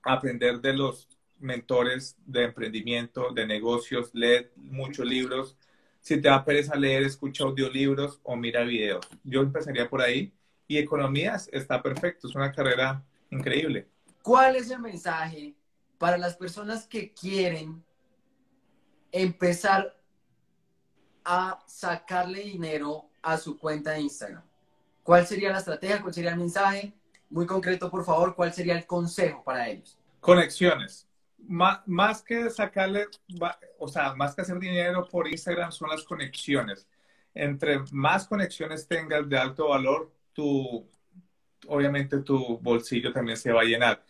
[0.03, 1.07] a aprender de los
[1.41, 5.57] mentores de emprendimiento, de negocios, lee muchos libros.
[5.99, 9.07] Si te da pereza leer, escucha audiolibros o mira videos.
[9.23, 10.33] Yo empezaría por ahí.
[10.67, 13.89] Y economías está perfecto, es una carrera increíble.
[14.21, 15.53] ¿Cuál es el mensaje
[15.97, 17.83] para las personas que quieren
[19.11, 19.95] empezar
[21.23, 24.43] a sacarle dinero a su cuenta de Instagram.
[25.03, 26.01] ¿Cuál sería la estrategia?
[26.01, 26.93] ¿Cuál sería el mensaje?
[27.29, 29.97] Muy concreto, por favor, ¿cuál sería el consejo para ellos?
[30.19, 31.07] Conexiones.
[31.47, 33.07] Más, que sacarle,
[33.79, 36.87] o sea, más que hacer dinero por Instagram son las conexiones.
[37.33, 40.87] Entre más conexiones tengas de alto valor, tu,
[41.67, 44.03] obviamente tu bolsillo también se va a llenar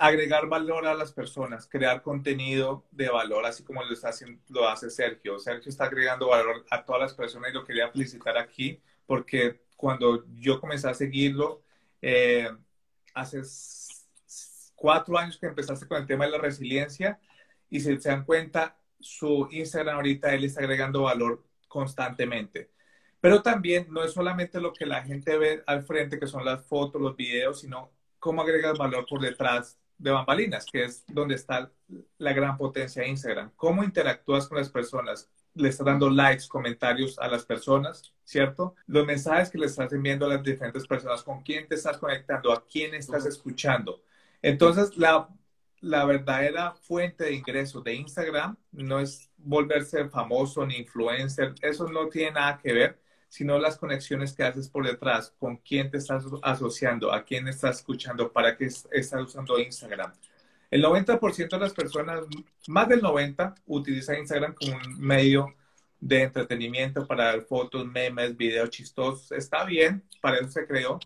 [0.00, 4.66] agregar valor a las personas, crear contenido de valor, así como lo, está haciendo, lo
[4.66, 5.38] hace Sergio.
[5.38, 10.24] Sergio está agregando valor a todas las personas y lo quería felicitar aquí porque cuando
[10.36, 11.62] yo comencé a seguirlo,
[12.00, 12.48] eh,
[13.12, 13.42] hace
[14.80, 17.20] cuatro años que empezaste con el tema de la resiliencia
[17.68, 22.70] y si se dan cuenta, su Instagram ahorita él está agregando valor constantemente.
[23.20, 26.64] Pero también no es solamente lo que la gente ve al frente, que son las
[26.64, 31.70] fotos, los videos, sino cómo agregas valor por detrás de bambalinas, que es donde está
[32.16, 33.52] la gran potencia de Instagram.
[33.56, 35.28] ¿Cómo interactúas con las personas?
[35.52, 38.74] Le estás dando likes, comentarios a las personas, ¿cierto?
[38.86, 42.50] Los mensajes que le estás enviando a las diferentes personas, con quién te estás conectando,
[42.50, 44.00] a quién estás escuchando.
[44.42, 45.28] Entonces, la,
[45.80, 52.08] la verdadera fuente de ingresos de Instagram no es volverse famoso ni influencer, eso no
[52.08, 56.24] tiene nada que ver, sino las conexiones que haces por detrás, con quién te estás
[56.42, 60.12] asociando, a quién estás escuchando, para qué estás usando Instagram.
[60.70, 62.24] El 90% de las personas,
[62.68, 65.54] más del 90%, utilizan Instagram como un medio
[66.00, 69.32] de entretenimiento para ver fotos, memes, videos chistosos.
[69.32, 70.98] Está bien, para eso se creó,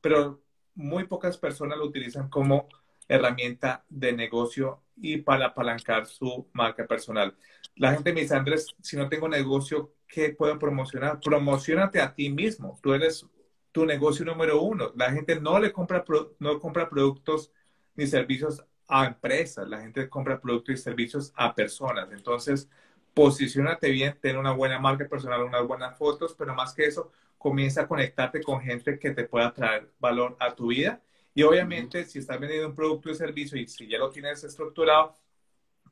[0.00, 0.42] pero
[0.74, 2.68] muy pocas personas lo utilizan como
[3.08, 7.36] herramienta de negocio y para apalancar su marca personal.
[7.76, 11.20] La gente me dice, Andrés, si no tengo negocio, ¿qué puedo promocionar?
[11.20, 12.78] Promocionate a ti mismo.
[12.82, 13.26] Tú eres
[13.72, 14.92] tu negocio número uno.
[14.96, 16.04] La gente no le compra,
[16.38, 17.52] no compra productos
[17.94, 19.68] ni servicios a empresas.
[19.68, 22.10] La gente compra productos y servicios a personas.
[22.12, 22.68] Entonces,
[23.14, 27.82] posicionate bien, ten una buena marca personal, unas buenas fotos, pero más que eso, comienza
[27.82, 31.00] a conectarte con gente que te pueda traer valor a tu vida.
[31.38, 35.16] Y obviamente, si estás vendiendo un producto o servicio y si ya lo tienes estructurado,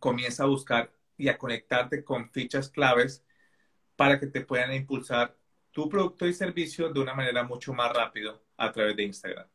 [0.00, 3.24] comienza a buscar y a conectarte con fichas claves
[3.94, 5.36] para que te puedan impulsar
[5.70, 9.46] tu producto y servicio de una manera mucho más rápido a través de Instagram.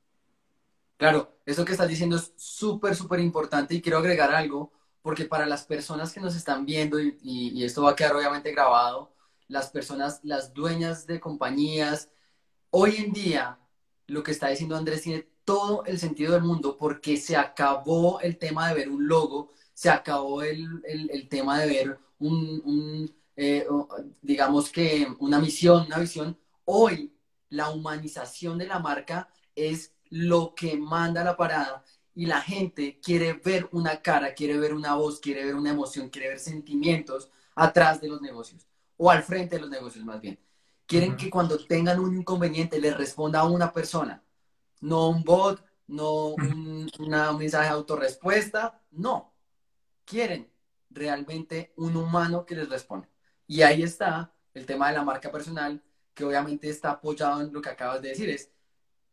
[0.96, 4.72] Claro, eso que estás diciendo es súper, súper importante y quiero agregar algo,
[5.02, 9.14] porque para las personas que nos están viendo, y, esto va a quedar obviamente grabado,
[9.50, 12.10] las personas, las dueñas de compañías,
[12.70, 13.60] hoy en día,
[14.08, 18.38] lo que está diciendo Andrés tiene todo el sentido del mundo, porque se acabó el
[18.38, 23.12] tema de ver un logo, se acabó el, tema de ver un
[23.44, 23.66] eh,
[24.22, 26.38] digamos que una misión, una visión.
[26.66, 27.12] Hoy
[27.50, 31.84] la humanización de la marca es lo que manda la parada
[32.14, 36.10] y la gente quiere ver una cara, quiere ver una voz, quiere ver una emoción,
[36.10, 38.68] quiere ver sentimientos atrás de los negocios
[38.98, 40.40] o al frente de los negocios más bien.
[40.86, 44.22] Quieren que cuando tengan un inconveniente les responda a una persona,
[44.82, 49.34] no un bot, no un, una, un mensaje de autorrespuesta, no.
[50.06, 50.52] Quieren
[50.90, 53.10] realmente un humano que les responda.
[53.48, 55.82] Y ahí está el tema de la marca personal,
[56.14, 58.52] que obviamente está apoyado en lo que acabas de decir, es,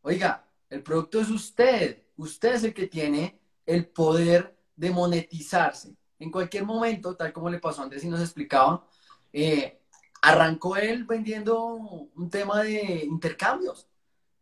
[0.03, 5.95] oiga, el producto es usted, usted es el que tiene el poder de monetizarse.
[6.19, 8.85] En cualquier momento, tal como le pasó a Andrés y nos explicaba,
[9.33, 9.81] eh,
[10.21, 13.87] arrancó él vendiendo un tema de intercambios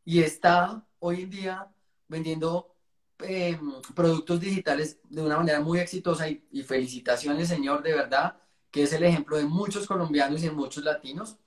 [0.05, 1.69] y está hoy en día
[2.09, 2.75] vendiendo
[3.19, 8.37] em, productos digitales de una manera muy exitosa y, y felicitaciones, señor, de verdad
[8.71, 11.39] que es el ejemplo de muchos colombianos y de muchos latinos.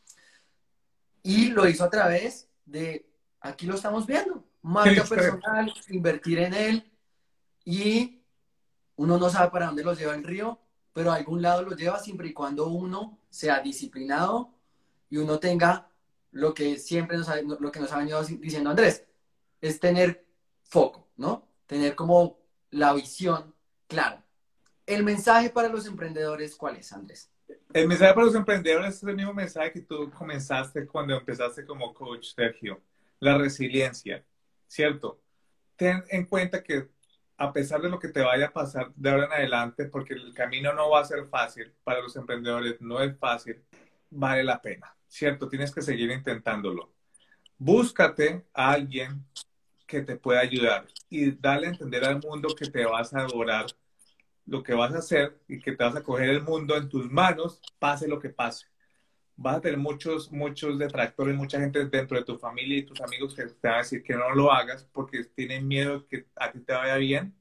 [1.22, 3.08] Y lo hizo a través de,
[3.39, 6.91] aquí lo estamos viendo, marca personal, invertir en él
[7.64, 8.24] y
[8.95, 10.60] uno no sabe para dónde lo lleva el río,
[10.91, 14.52] pero a algún lado lo lleva siempre y cuando uno sea disciplinado
[15.10, 15.88] y uno tenga
[16.32, 19.06] lo que siempre nos ha, lo que nos ha venido diciendo Andrés,
[19.62, 20.26] es tener
[20.64, 21.47] foco, ¿no?
[21.66, 22.39] Tener como
[22.72, 23.53] la visión
[23.88, 24.26] clara.
[24.86, 27.32] El mensaje para los emprendedores, ¿cuál es, Andrés?
[27.74, 31.93] El mensaje para los emprendedores es el mismo mensaje que tú comenzaste cuando empezaste como
[31.93, 32.82] coach, Sergio.
[33.20, 34.24] La resiliencia,
[34.68, 35.22] ¿cierto?
[35.76, 36.89] Ten en cuenta que
[37.38, 40.34] a pesar de lo que te vaya a pasar de ahora en adelante, porque el
[40.34, 43.64] camino no va a ser fácil para los emprendedores, no es fácil,
[44.10, 45.47] vale la pena, ¿cierto?
[45.47, 46.91] Tienes que seguir intentándolo.
[47.57, 49.26] Búscate a alguien
[49.90, 53.66] que te pueda ayudar y dale a entender al mundo que te vas a adorar
[54.46, 57.12] lo que vas a hacer y que te vas a coger el mundo en tus
[57.12, 58.68] manos, pase lo que pase.
[59.36, 63.34] Vas a tener muchos, muchos detractores, mucha gente dentro de tu familia y tus amigos
[63.34, 66.60] que te van a decir que no lo hagas porque tienen miedo que a ti
[66.60, 67.34] te vaya bien,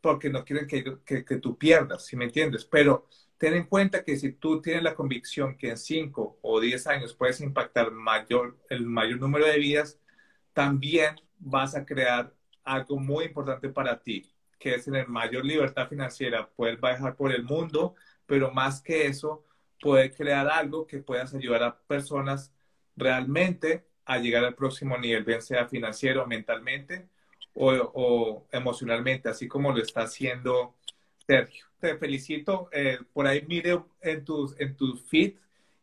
[0.00, 2.64] porque no quieren que, que, que tú pierdas, si me entiendes.
[2.64, 6.86] Pero ten en cuenta que si tú tienes la convicción que en 5 o 10
[6.88, 10.00] años puedes impactar mayor, el mayor número de vidas,
[10.52, 12.32] también vas a crear
[12.64, 17.44] algo muy importante para ti que es tener mayor libertad financiera, poder viajar por el
[17.44, 17.94] mundo,
[18.26, 19.44] pero más que eso,
[19.80, 22.52] poder crear algo que puedas ayudar a personas
[22.96, 27.08] realmente a llegar al próximo nivel, bien sea financiero, mentalmente
[27.54, 30.74] o, emocionalmente, así como lo está haciendo
[31.26, 31.66] Sergio.
[31.80, 32.68] Te felicito.
[32.72, 35.34] Eh, por ahí mire en tus, en tus feed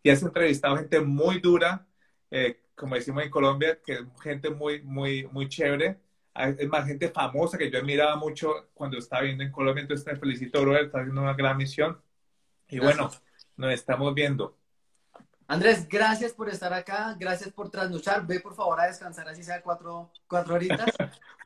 [0.04, 1.86] y has entrevistado gente muy dura,
[2.32, 6.00] eh, como decimos en Colombia, que es gente muy, muy, muy chévere
[6.36, 9.82] es más gente famosa que yo admiraba mucho cuando estaba viendo en Colombia.
[9.82, 12.02] Entonces te felicito, brother, estás haciendo una gran misión.
[12.68, 13.10] Y bueno,
[13.56, 14.58] nos estamos viendo.
[15.48, 18.26] Andrés, gracias por estar acá, gracias por trasnochar.
[18.26, 20.88] Ve por favor a descansar, así sea cuatro, cuatro horitas.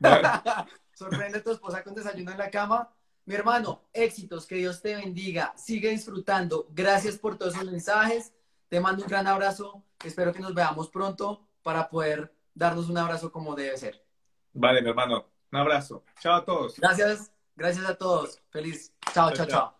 [0.94, 2.90] Sorprende a tu esposa con desayuno en la cama.
[3.26, 5.52] Mi hermano, éxitos, que Dios te bendiga.
[5.56, 6.66] Sigue disfrutando.
[6.70, 8.32] Gracias por todos esos mensajes.
[8.70, 9.84] Te mando un gran abrazo.
[10.04, 14.06] Espero que nos veamos pronto para poder darnos un abrazo como debe ser.
[14.52, 15.26] Vale, mi hermano.
[15.50, 16.04] Un abrazo.
[16.20, 16.76] Chao a todos.
[16.78, 17.32] Gracias.
[17.56, 18.40] Gracias a todos.
[18.48, 18.94] Feliz.
[19.12, 19.34] chao, chao.
[19.34, 19.46] chao.
[19.46, 19.79] chao.